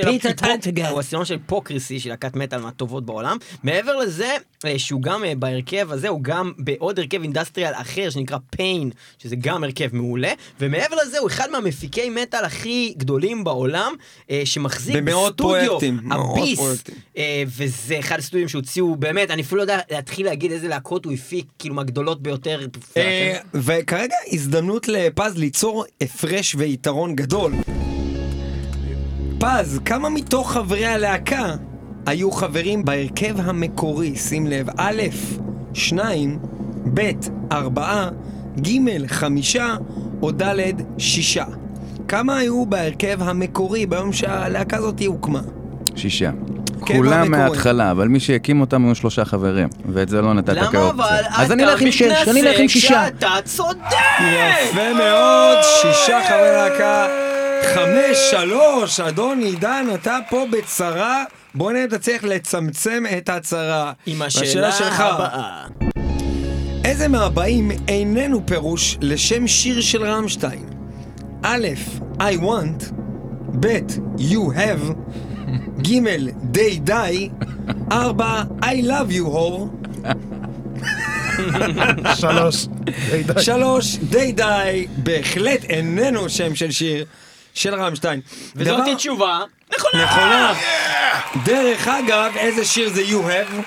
[0.05, 0.87] פיטר טגטגרן.
[0.87, 3.37] הוא הסולן של Hypocrisy, של להקת מטאל מהטובות בעולם.
[3.63, 8.37] מעבר לזה, אה, שהוא גם אה, בהרכב הזה, הוא גם בעוד הרכב industrial אחר שנקרא
[8.49, 10.31] Pain, שזה גם הרכב מעולה.
[10.59, 13.93] ומעבר לזה, הוא אחד מהמפיקי מטאל הכי גדולים בעולם,
[14.45, 15.77] שמחזיק בסטודיו,
[16.11, 16.83] Abyss.
[17.47, 21.45] וזה אחד הסטודיו שהוציאו, באמת, אני אפילו לא יודע להתחיל להגיד איזה להקות הוא הפיק,
[21.59, 22.59] כאילו מהגדולות ביותר.
[23.65, 27.53] וכרגע הזדמנות לפז ליצור הפרש ויתרון גדול.
[29.39, 31.55] פז, כמה מתוך חברי הלהקה
[32.05, 34.15] היו חברים בהרכב המקורי?
[34.15, 35.01] שים לב, א',
[35.73, 36.39] שניים,
[36.93, 37.11] ב',
[37.51, 38.09] ארבעה,
[38.61, 39.75] ג', חמישה,
[40.21, 40.59] או ד',
[40.97, 41.45] שישה.
[42.07, 45.41] כמה היו בהרכב המקורי ביום שהלהקה הזאת הוקמה?
[45.95, 46.31] שישה.
[46.85, 47.31] כן, כולם.
[47.31, 51.05] מההתחלה, אבל מי שהקים אותם היו שלושה חברים, ואת זה לא נתת למה כאופציה.
[51.05, 53.05] אבל אז אני אלך עם שש, אני אלך עם שישה.
[53.07, 53.95] שאתה צודק!
[54.19, 57.07] יפה מאוד, שישה חברי להקה,
[57.73, 61.23] חמש, שלוש, אדון עידן, אתה פה בצרה,
[61.55, 63.91] בוא נראה אם אתה צריך לצמצם את הצרה.
[64.05, 65.65] עם השאלה שלך, הבאה.
[66.85, 70.65] איזה מהבאים איננו פירוש לשם שיר של רמשטיין?
[71.43, 71.67] א',
[72.19, 72.93] I want,
[73.59, 73.67] ב',
[74.17, 74.93] you have,
[75.81, 75.99] ג',
[76.53, 77.45] they die,
[77.91, 79.85] ארבע, I love you whore,
[82.15, 82.67] שלוש.
[83.11, 83.41] די, די.
[83.43, 87.05] שלוש, די די, בהחלט איננו שם של שיר
[87.53, 88.21] של רמשטיין.
[88.55, 89.39] וזאת דבר- תשובה
[89.77, 90.03] נכונה!
[90.05, 90.53] נכונה.
[91.45, 93.61] דרך אגב, איזה שיר זה You Have?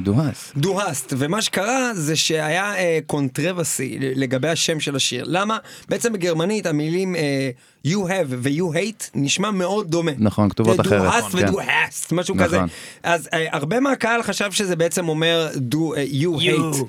[0.00, 0.52] דוהס.
[0.56, 5.24] דוהסט, ומה שקרה זה שהיה אה, קונטרבסי לגבי השם של השיר.
[5.26, 5.58] למה?
[5.88, 7.50] בעצם בגרמנית המילים אה,
[7.86, 10.12] you have ו-you hate נשמע מאוד דומה.
[10.18, 11.12] נכון, כתובות אחרת.
[11.32, 11.38] כן.
[11.38, 12.46] ודוהסט, משהו נכון.
[12.46, 12.58] כזה.
[13.02, 16.76] אז אה, הרבה מהקהל חשב שזה בעצם אומר do, אה, you You.
[16.76, 16.84] hate.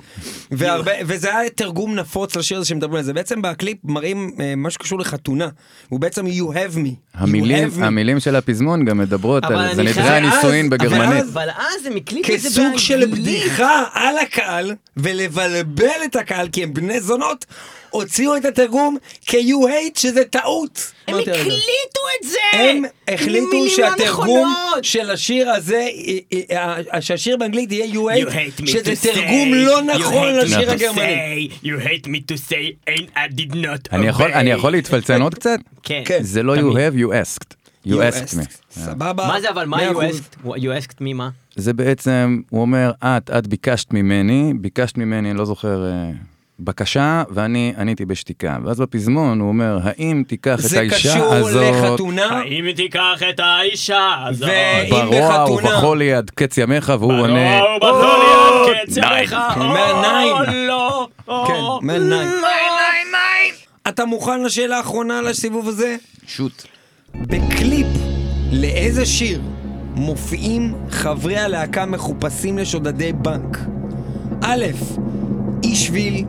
[0.50, 3.12] והרבה, וזה היה תרגום נפוץ לשיר הזה שמדברים על זה.
[3.12, 5.48] בעצם בקליפ מראים אה, משהו שקשור לחתונה.
[5.88, 6.88] הוא בעצם you have me.
[6.88, 7.84] You המילים, have me.
[7.84, 11.24] המילים של הפזמון גם מדברות על זה אני נדרי חייב- הנישואין בגרמנית.
[11.32, 13.42] אבל אז הם הקליטו את זה כסוג של באנגלית.
[13.42, 17.46] בדיחה על הקהל ולבלבל את הקהל כי הם בני זונות
[17.90, 18.96] הוציאו את התרגום
[19.28, 20.92] hate שזה טעות.
[21.08, 21.14] הם.
[21.18, 22.38] הקליטו את זה!
[22.52, 24.54] הם החליטו שהתרגום.
[24.82, 25.88] של השיר הזה,
[26.52, 30.68] אה, אה, שהשיר באנגלית יהיה you hate, שזה תרגום לא you נכון hate me לשיר
[30.70, 31.48] to הגרמני.
[31.50, 34.34] say, You hate me to say, and I did not obey.
[34.34, 35.58] אני יכול להתפלצן עוד קצת?
[35.82, 36.02] כן.
[36.04, 36.18] כן.
[36.22, 37.54] זה לא you have, you asked.
[37.86, 38.44] You asked me.
[38.70, 39.26] סבבה.
[39.26, 40.46] מה זה אבל, מה you asked?
[40.46, 40.48] you
[40.84, 41.28] asked me מה?
[41.56, 46.10] זה בעצם, הוא אומר, את, את ביקשת ממני, ביקשת ממני, אני לא זוכר, אה,
[46.60, 48.56] בקשה, ואני עניתי בשתיקה.
[48.64, 53.40] ואז בפזמון הוא אומר, האם תיקח את זה האישה קשור הזאת, לחתונה, האם תיקח את
[53.40, 54.50] האישה הזאת?
[54.90, 58.26] ברוע בחתונה- ובחול יד קץ ימיך, והוא עונה, ברוע ובחול
[58.72, 58.96] יד קץ.
[58.96, 59.36] ימיך.
[59.56, 59.62] או.
[60.66, 61.08] לא.
[61.28, 62.08] או, כן, אומר ניין.
[62.28, 62.28] ניין.
[63.88, 65.96] אתה מוכן לשאלה האחרונה לסיבוב הזה?
[66.26, 66.62] שוט.
[67.14, 67.86] בקליפ
[68.52, 69.40] לאיזה שיר
[69.94, 73.58] מופיעים חברי הלהקה מחופשים לשודדי בנק?
[74.42, 74.64] א',
[75.64, 76.24] אישוויל,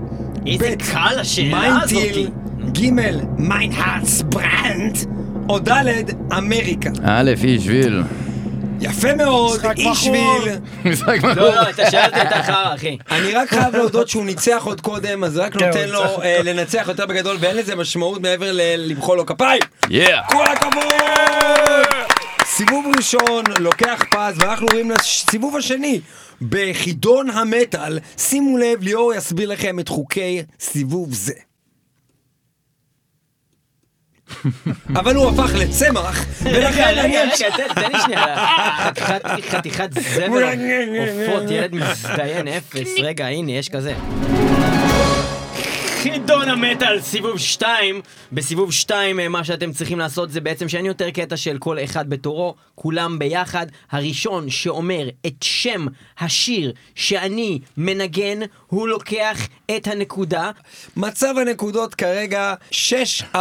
[0.47, 2.27] איזה קל השאלה מיינטיל, הזאתי.
[2.71, 2.91] ג',
[3.37, 4.97] Mein Herz brennt,
[5.49, 5.73] או ד',
[6.37, 6.89] אמריקה.
[7.05, 8.03] א', Ich will.
[8.81, 10.55] יפה מאוד, משחק Ich will.
[10.85, 11.55] משחק לא, מלא.
[11.55, 12.97] לא, אתה שאלת את החרא, אחי.
[13.11, 16.21] אני רק חייב להודות שהוא ניצח עוד קודם, אז רק כן, נותן לו.
[16.21, 19.61] אה, לנצח יותר בגדול, ואין לזה משמעות מעבר ללמחוא לו כפיים.
[19.83, 20.31] Yeah.
[20.31, 21.85] כל הכבוד!
[22.45, 25.99] סיבוב ראשון לוקח פז, ואנחנו עוברים לסיבוב השני.
[26.49, 31.33] בחידון המטאל, שימו לב, ליאור יסביר לכם את חוקי סיבוב זה.
[34.99, 37.35] אבל הוא הפך לצמח, ולכן רגע, אני רגע,
[37.75, 38.35] תן- לי שנייה.
[39.49, 40.43] חתיכת זבל
[40.99, 42.89] עופות, ילד מזדיין אפס.
[42.99, 43.93] רגע, הנה, יש כזה.
[46.01, 48.01] חידון המטאל, סיבוב 2.
[48.31, 52.55] בסיבוב 2 מה שאתם צריכים לעשות זה בעצם שאין יותר קטע של כל אחד בתורו,
[52.75, 53.67] כולם ביחד.
[53.91, 55.85] הראשון שאומר את שם
[56.19, 59.47] השיר שאני מנגן, הוא לוקח
[59.77, 60.51] את הנקודה.
[60.97, 62.53] מצב הנקודות כרגע
[63.33, 63.35] 6-4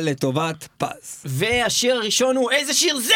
[0.00, 1.22] לטובת פז.
[1.24, 3.14] והשיר הראשון הוא איזה שיר זה?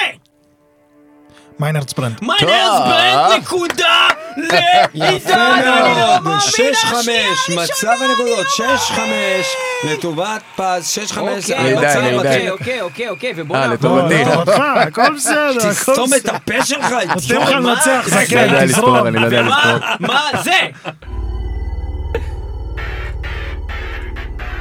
[1.61, 2.19] Mein Herz brennt.
[2.23, 6.55] Mein Herz brennt נקודה לעידן, יפה אני לא מאמין, 6-5,
[6.95, 12.17] השנייה מצב הנקודות אני לא 6-5 לטובת פז, 6-5, אוקיי, עידן, המצב עידן.
[12.19, 12.51] אוקיי.
[12.51, 13.99] אוקיי, אוקיי, אוקיי, ובוא אה, נעבור.
[13.99, 14.25] לטובתי.
[14.25, 16.35] לא, הכל בסדר, הכל תסתום את בסדר.
[16.35, 17.61] הפה שלך, נותנים לך מה?
[17.61, 19.07] לנצח, רגע, זקן, אני לא יודע לספור, תזרום.
[19.07, 19.79] אני לא יודע לספור.
[20.01, 20.59] מה, מה זה?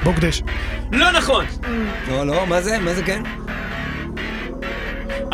[0.03, 0.43] בוגדש.
[0.91, 1.45] לא נכון.
[2.07, 2.79] לא, לא, מה זה?
[2.79, 3.23] מה זה כן?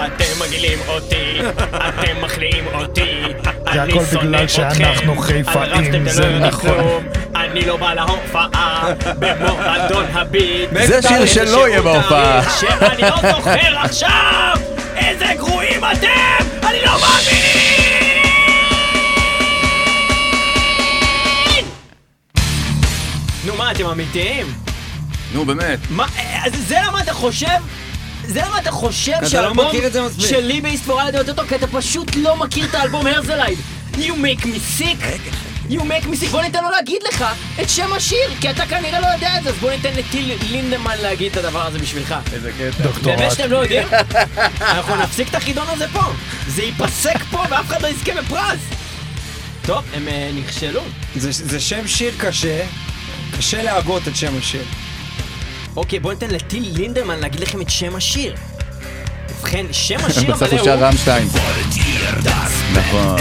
[0.07, 1.39] אתם מגעילים אותי,
[1.89, 3.21] אתם מחליאים אותי.
[3.73, 7.03] זה אני הכל שונא בגלל אתכם, שאנחנו חיפאים, זה הלא יודע נכון.
[7.35, 10.69] אני לא בא להופעה במועדון הביט.
[10.85, 12.41] זה שיר שלא יהיה בהופעה.
[12.59, 14.53] שאני לא זוכר עכשיו!
[14.95, 16.45] איזה גרועים אתם!
[16.69, 17.69] אני לא מאמין!
[23.45, 24.45] נו מה, אתם אמיתיים?
[25.33, 25.79] נו באמת.
[25.89, 26.05] מה,
[26.45, 27.47] אז זה למה אתה חושב?
[28.29, 29.67] זה למה אתה חושב לא שהאלבום
[30.05, 30.29] מספיק.
[30.29, 31.47] שלי באיסטפורלד יותר טוב?
[31.47, 33.57] כי אתה פשוט לא מכיר את האלבום הרזלייד.
[33.93, 35.03] You make me sick.
[35.69, 36.29] You make me sick.
[36.31, 37.25] בוא ניתן לו להגיד לך
[37.61, 40.97] את שם השיר, כי אתה כנראה לא יודע את זה, אז בוא ניתן לטיל לינדמן
[41.01, 42.15] להגיד את הדבר הזה בשבילך.
[42.33, 42.83] איזה קטע.
[42.83, 43.17] דוקטורט.
[43.19, 43.87] באמת שאתם לא יודעים?
[44.73, 46.01] אנחנו נפסיק את החידון הזה פה.
[46.47, 48.59] זה ייפסק פה ואף אחד לא יזכה בפרס.
[49.65, 50.81] טוב, הם אה, נכשלו.
[51.15, 52.65] זה, זה שם שיר קשה,
[53.37, 54.63] קשה להגות את שם השיר.
[55.75, 58.35] אוקיי, בוא ניתן לטיל לינדמן להגיד לכם את שם השיר.
[59.29, 60.83] ובכן, שם השיר בסוף המלא הוא שר הוא...
[60.85, 61.27] רמשטיין.
[62.73, 63.19] נכון.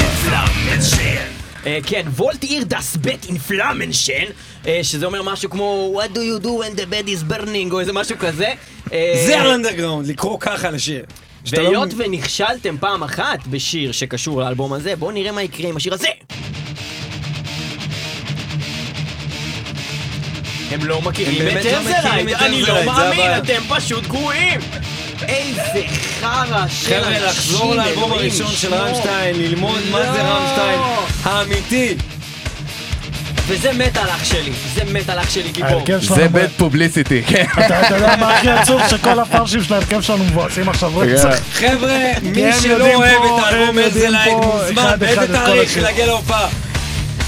[1.66, 4.24] אה, כן, וולט עיר דס בט אינפלמנשן,
[4.66, 7.80] אה, שזה אומר משהו כמו What do you do when the bed is burning, או
[7.80, 8.52] איזה משהו כזה.
[8.92, 11.04] אה, זה האנדרגראונד, לקרוא ככה לשיר.
[11.52, 15.94] לא- והיות ונכשלתם פעם אחת בשיר שקשור לאלבום הזה, בואו נראה מה יקרה עם השיר
[15.94, 16.08] הזה.
[20.70, 23.30] הם לא מכירים את באמת לא אני לא מאמין.
[23.36, 24.60] אתם פשוט גרועים!
[25.28, 25.82] איזה
[26.20, 28.78] חרא של חבר'ה, אנשים, לחזור לאלבום הראשון של ישמור.
[28.78, 30.28] רמשטיין, ללמוד מה זה לא.
[30.28, 30.80] רמשטיין
[31.24, 31.94] האמיתי.
[33.46, 35.84] וזה מת על אח שלי, זה מת על אח שלי גיבור.
[36.00, 37.44] זה בית פובליסיטי, כן.
[37.58, 38.80] אתה אתה יודע מה הכי עצוב?
[38.90, 41.40] שכל הפרשים של ההרכב שלנו מבואסים עכשיו רצח.
[41.52, 43.76] חבר'ה, מי שלא אוהב פה, את האלבום
[44.24, 45.78] פה מוזמן, באיזה תאריך.
[45.78, 46.48] להגיע להופעה?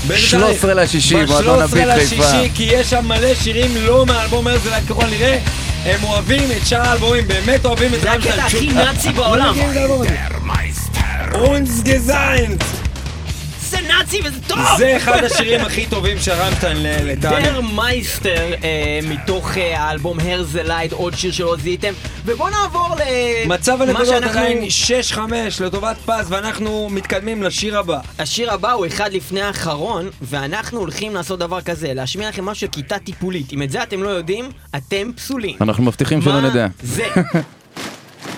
[0.07, 0.89] באיזה 13 תאריך?
[0.89, 2.23] לשישי, מועדון הביט ב-13 חיפה.
[2.23, 5.39] לשישי, כי יש שם מלא שירים לא מהאלבום הזה, רק ככל הנראה,
[5.85, 8.35] הם אוהבים את שאר האלבומים, באמת אוהבים את זה רמשטיין.
[8.39, 9.55] הקטע הכי נאצי בעולם.
[11.35, 12.80] אונס גזיינט!
[13.91, 14.59] זה נאצי וזה טוב!
[14.79, 16.17] זה אחד השירים הכי טובים
[16.77, 17.43] ל- לטעמי.
[17.43, 21.93] דר מייסטר אה, מתוך אה, האלבום הרזלייד, עוד שיר שלא זיהיתם,
[22.25, 23.03] ובואו נעבור ל...
[23.49, 24.65] מצב מה הנקודות שאנחנו- עדיין
[25.15, 25.19] 6-5
[25.65, 27.99] לטובת פז, ואנחנו מתקדמים לשיר הבא.
[28.19, 32.73] השיר הבא הוא אחד לפני האחרון, ואנחנו הולכים לעשות דבר כזה, להשמיע לכם משהו של
[32.73, 33.53] כיתה טיפולית.
[33.53, 34.45] אם את זה אתם לא יודעים,
[34.77, 35.57] אתם פסולים.
[35.61, 36.67] אנחנו מבטיחים שלא מה נדע.
[36.83, 37.05] זה?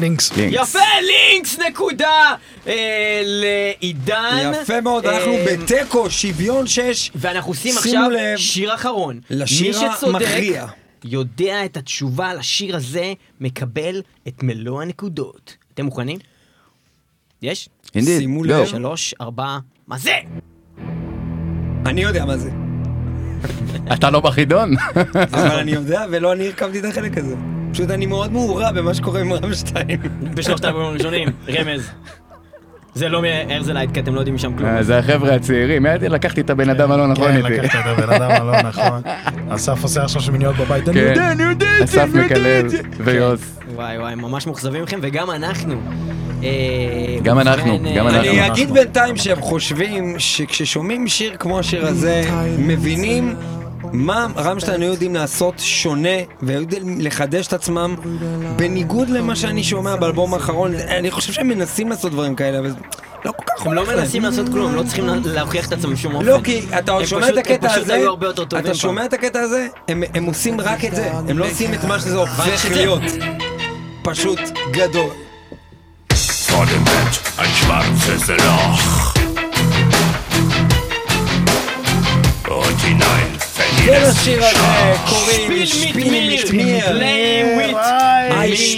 [0.01, 0.37] לינקס.
[0.37, 0.57] לינקס.
[0.63, 2.35] יפה, לינקס נקודה
[2.67, 4.53] אה, לעידן.
[4.63, 7.11] יפה מאוד, אנחנו אה, בתיקו, שוויון 6.
[7.15, 9.21] ואנחנו עושים שימו עכשיו לב שיר אחרון.
[9.31, 10.67] לשיר מי שצודק, המכריע.
[11.05, 15.57] יודע את התשובה לשיר הזה, מקבל את מלוא הנקודות.
[15.75, 16.19] אתם מוכנים?
[17.43, 17.69] יש?
[17.95, 18.45] אינדיד, שימו.
[18.45, 18.67] לב.
[18.67, 20.15] שלוש, ארבע, מה זה?
[21.87, 22.51] אני יודע מה זה.
[23.93, 24.75] אתה לא בחידון?
[25.15, 27.37] אבל אני יודע, ולא אני הרכבתי את החלק הזה.
[27.73, 30.01] פשוט אני מאוד מעורב במה שקורה עם רמשטיין.
[30.35, 31.91] בשלושת האלבומים הראשונים, רמז.
[32.95, 34.69] זה לא מהרזלייט, כי אתם לא יודעים משם כלום.
[34.71, 35.87] אה, זה החבר'ה הצעירים.
[35.87, 37.61] ידעתי, לקחתי את הבן אדם הלא נכון כן, איתי.
[37.61, 39.03] לקחת את הבן אדם הלא נכון.
[39.49, 40.89] אסף עושה עכשיו שמיניות בבית.
[40.89, 41.07] אני כן.
[41.09, 42.79] יודע, אני יודע את זה, אסף אני יודע מקלל את זה.
[42.99, 43.59] ויוס.
[43.75, 45.75] וואי וואי, ממש מאוכזבים מכם, וגם אנחנו.
[46.43, 46.49] אה,
[47.23, 48.31] גם אנחנו, גם אה, אנחנו.
[48.31, 52.23] אני אגיד בינתיים שהם חושבים שכששומעים שיר כמו השיר הזה,
[52.59, 53.35] מבינים
[53.93, 56.09] מה רמשטיין היו יודעים לעשות שונה
[56.43, 57.95] והיו יודעים לחדש את עצמם
[58.57, 60.75] בניגוד למה שאני שומע באלבום האחרון.
[60.75, 62.75] אני חושב שהם מנסים לעשות דברים כאלה, אבל
[63.25, 63.87] לא כל כך הם לא.
[63.87, 66.27] מנסים לעשות כלום, הם לא צריכים לה- להוכיח את עצמם בשום אופן.
[66.27, 67.99] לא, כי אתה שומע את הקטע הזה,
[68.59, 68.75] אתה.
[68.75, 72.01] שומע את הקטע הזה, הם הם עושים רק את זה, הם לא עושים את מה
[72.01, 73.03] שזה הופך להיות.
[74.03, 74.39] פשוט
[74.71, 75.11] גדול.
[76.49, 78.89] Vor dem Bett ein schwarzes Loch.
[82.61, 83.31] Und hinein
[83.87, 86.11] ולשיר הזה קוראים שפיל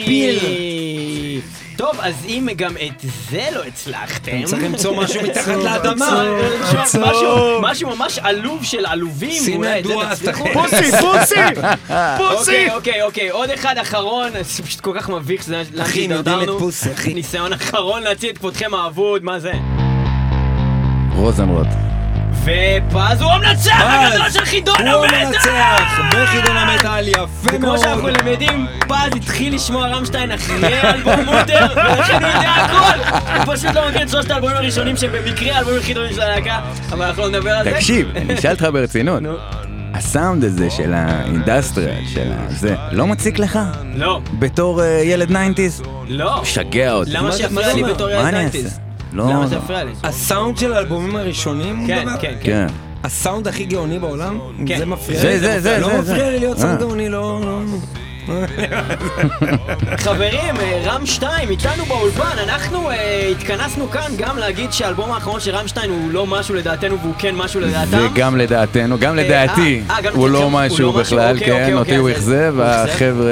[0.06, 0.40] מיר.
[1.76, 2.92] טוב, אז אם גם את
[3.30, 4.42] זה לא הצלחתם...
[4.44, 6.24] צריך למצוא משהו מתחת לאדמה.
[7.62, 10.22] משהו- ממש עלוב של עלובים, זה דואס.
[10.52, 11.34] פוסי, פוסי!
[12.18, 12.50] פוסי!
[12.50, 16.10] אוקיי, אוקיי, אוקיי, עוד אחד אחרון, זה פשוט כל כך מביך, זה לאן אחי, הם
[16.10, 16.48] יודעים את.
[16.58, 17.14] פוסי, אחי.
[17.14, 19.52] ניסיון אחרון להציל את כבודכם האבוד, מה זה?
[21.16, 21.66] Rosenrot.
[22.44, 25.16] ופז הוא המנצח הגדול של חידון המטאל!
[25.16, 27.78] המנצח בחידון המטאל, יפה וכמו מאוד.
[27.78, 32.98] שאנחנו למדים, פז התחיל לשמוע רמשטיין אחרי האלבום Mutter, ולכן הוא יודע הכל!
[33.36, 36.60] הוא פשוט לא מכיר את שלושת האלבומים הראשונים שהם במקרה האלבומים החידונים של הלהקה,
[36.92, 37.70] אבל אנחנו לא נדבר על זה.
[37.70, 39.22] תקשיב, אני אשאל אותך ברצינות.
[39.22, 39.32] נו.
[39.94, 43.58] הסאונד הזה של ה industrial, של הזה, לא מציק לך?
[43.94, 45.82] לא, בתור אה, ילד nineties?
[46.08, 46.42] לא.
[46.42, 47.10] משגע אותי.
[47.10, 47.82] למה שיפריע לי?
[47.84, 48.80] בתור ילד nineties?
[49.14, 49.46] לא, למה לא.
[49.46, 49.92] זה יפריע לי?
[50.02, 52.20] הסאונד של האלבומים הראשונים, כן, מדבר?
[52.20, 52.66] כן, כן.
[52.68, 52.74] כן.
[53.04, 54.38] הסאונד הכי גאוני בעולם?
[54.66, 54.78] כן.
[54.78, 55.38] זה מפריע זה, לי?
[55.38, 56.30] זה, זה, לא זה, מפריע זה.
[56.30, 56.62] לי להיות אה.
[56.62, 57.40] סאונד גאוני, לא...
[57.44, 57.60] לא-
[59.96, 65.90] חברים, אה, רמשטיין איתנו באולפן, אנחנו אה, התכנסנו כאן גם להגיד שהאלבום האחרון של רמשטיין
[65.90, 67.98] הוא לא משהו לדעתנו והוא כן משהו לדעתם.
[68.12, 71.96] וגם לדעתנו, גם לדעתי, גם הוא לא לא משהו בכלל, אוקיי, אוקיי, כן, אוקיי, אותי
[71.96, 72.88] הוא אכזב, הוא אכזב?
[72.90, 73.30] והחבר'ה...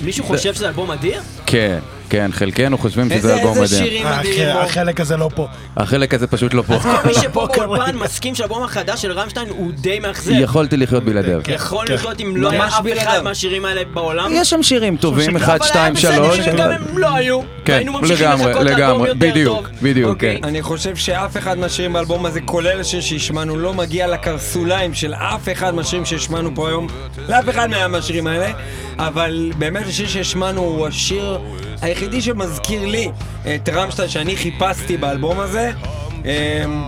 [0.00, 1.20] מישהו חושב שזה אלבום אדיר?
[1.46, 1.78] כן,
[2.10, 3.90] כן, חלקנו חושבים שזה איזה אלבום איזה מדהים.
[3.90, 4.58] שירים הח- אדירים בו.
[4.60, 5.46] החלק הזה לא פה.
[5.76, 6.74] החלק הזה פשוט לא פה.
[6.74, 10.32] אז כל מי שפה באולפן מסכים שהאלבום החדש של רמשטיין הוא די מאכזב.
[10.34, 11.40] יכולתי לחיות בלעדיו.
[11.48, 11.94] יכול כן.
[11.94, 12.82] לחיות אם לא היה אף.
[12.98, 14.30] אחד מהשירים האלה בעולם.
[14.34, 16.48] יש שם שירים טובים, אבל 1, היה 2, בסדר 3.
[16.48, 17.40] אם גם הם לא היו.
[17.64, 19.68] כן, לגמרי, לגמרי, בדיוק.
[19.82, 20.38] בדיוק, אוקיי.
[20.42, 20.48] כן.
[20.48, 25.48] אני חושב שאף אחד מהשירים באלבום הזה, כולל השיר שהשמענו, לא מגיע לקרסוליים של אף
[25.52, 26.86] אחד מהשירים שהשמענו פה היום,
[27.28, 28.50] לאף אחד מה- מהשירים האלה,
[29.06, 31.38] אבל באמת השיר שהשמענו הוא השיר
[31.82, 33.10] היחידי שמזכיר לי
[33.54, 35.70] את רמשטיין שאני חיפשתי באלבום הזה.
[36.24, 36.84] אמ,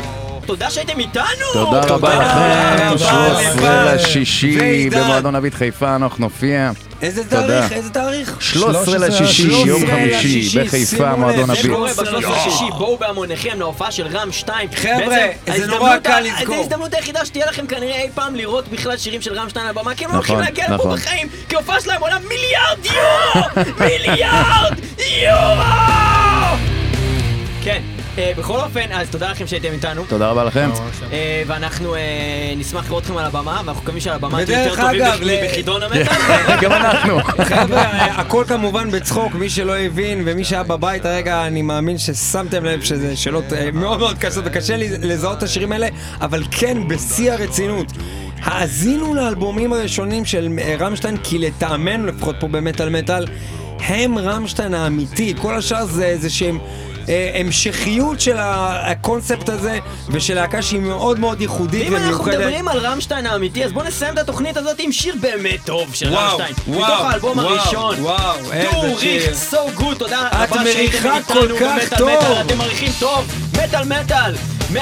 [0.47, 1.23] תודה שהייתם איתנו!
[1.53, 3.95] תודה רבה לכם, רבה 13 לך.
[3.95, 4.91] לשישי.
[4.91, 6.71] במועדון אבית חיפה, אנחנו נופיע.
[7.03, 7.25] איזה.
[7.25, 7.73] תאריך?
[7.73, 8.37] איזה תאריך?
[8.41, 11.69] 13 לשישי, 13 יום חמישי, בחיפה, שימו מועדון לב, זה.
[11.69, 12.47] קורה שלוש ב-13 עשרה.
[12.47, 14.69] לשישי, בואו בהמוניכם להופעה של רם 2.
[14.75, 15.17] חבר'ה,
[15.57, 16.47] זה נורא קל לזכור.
[16.47, 19.71] זו ההזדמנות היחידה שתהיה לכם כנראה אי פעם לראות בכלל שירים של רם 2 על
[19.71, 20.97] הבמה, כי הם לא נכון, הולכים להגיע לפה נכון.
[20.97, 23.47] בחיים, כי ההופעה שלהם עולה מיליארד יורו!
[23.81, 24.75] מיליארד
[25.23, 26.57] יורו!
[27.65, 27.83] כן,
[28.19, 30.05] בכל אופן, אז תודה לכם שהייתם איתנו.
[30.09, 30.71] תודה רבה לכם.
[31.13, 32.01] אה, ואנחנו אה,
[32.57, 36.57] נשמח לראות אתכם על הבמה, ואנחנו מקווים שעל הבמה תהיו יותר טובים מחידון המטאל.
[36.63, 37.21] גם אנחנו.
[37.45, 37.83] חבר'ה,
[38.21, 43.17] הכל כמובן בצחוק, מי שלא הבין ומי שהיה בבית הרגע, אני מאמין ששמתם לב שזה
[43.17, 45.89] שאלות אה, מאוד מאוד קשות וקשה לי לזהות את השירים האלה,
[46.21, 47.87] אבל כן, בשיא הרצינות.
[48.43, 53.27] האזינו לאלבומים הראשונים של אה, רמשטיין, כי לטעמנו, לפחות פה במטאל מטאל,
[53.81, 56.59] הם רמשטיין האמיתי, כל השאר זה איזה שהם...
[57.09, 59.79] אה, המשכיות של הקונספט הזה
[60.09, 62.39] ושל להקה שהיא מאוד מאוד ייחודית ואם אנחנו ומיוחדת.
[62.39, 66.09] מדברים על רמשטיין האמיתי, אז בואו נסיים את התוכנית הזאת עם שיר באמת טוב של
[66.15, 66.55] רמשטיין.
[66.69, 68.01] וואו, מתוך האלבום הראשון.
[68.01, 69.23] וואו, איזה שיר.
[69.23, 72.09] ריך, so good, תודה רבה שהייתם מריחה איתנו כל כך במטאל טוב.
[72.11, 74.62] מטאל, אתם מריחים טוב, מטאל מטאל.
[74.73, 74.77] 106.2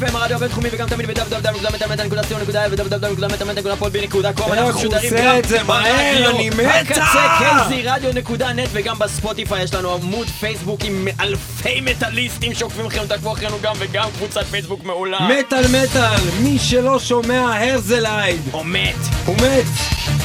[0.00, 6.66] FM, הרדיו הבינתחומי וגם תמיד ב-www.מטאלמטאל.co.il ו-www.מטאלמטאל.podby.com אנחנו הוא משודרים גם זה מהר, אני מת!
[6.80, 13.32] הקצה קייזי רדיו.נט וגם בספוטיפיי יש לנו עמוד פייסבוק עם אלפי מטאליסטים שעוקבים אחרינו, תעקבו
[13.32, 15.18] אחרינו גם וגם קבוצת פייסבוק מעולה.
[15.20, 18.96] מטאל מטאל, מי שלא שומע הרזלייד, או מת.
[19.26, 20.21] הוא מת.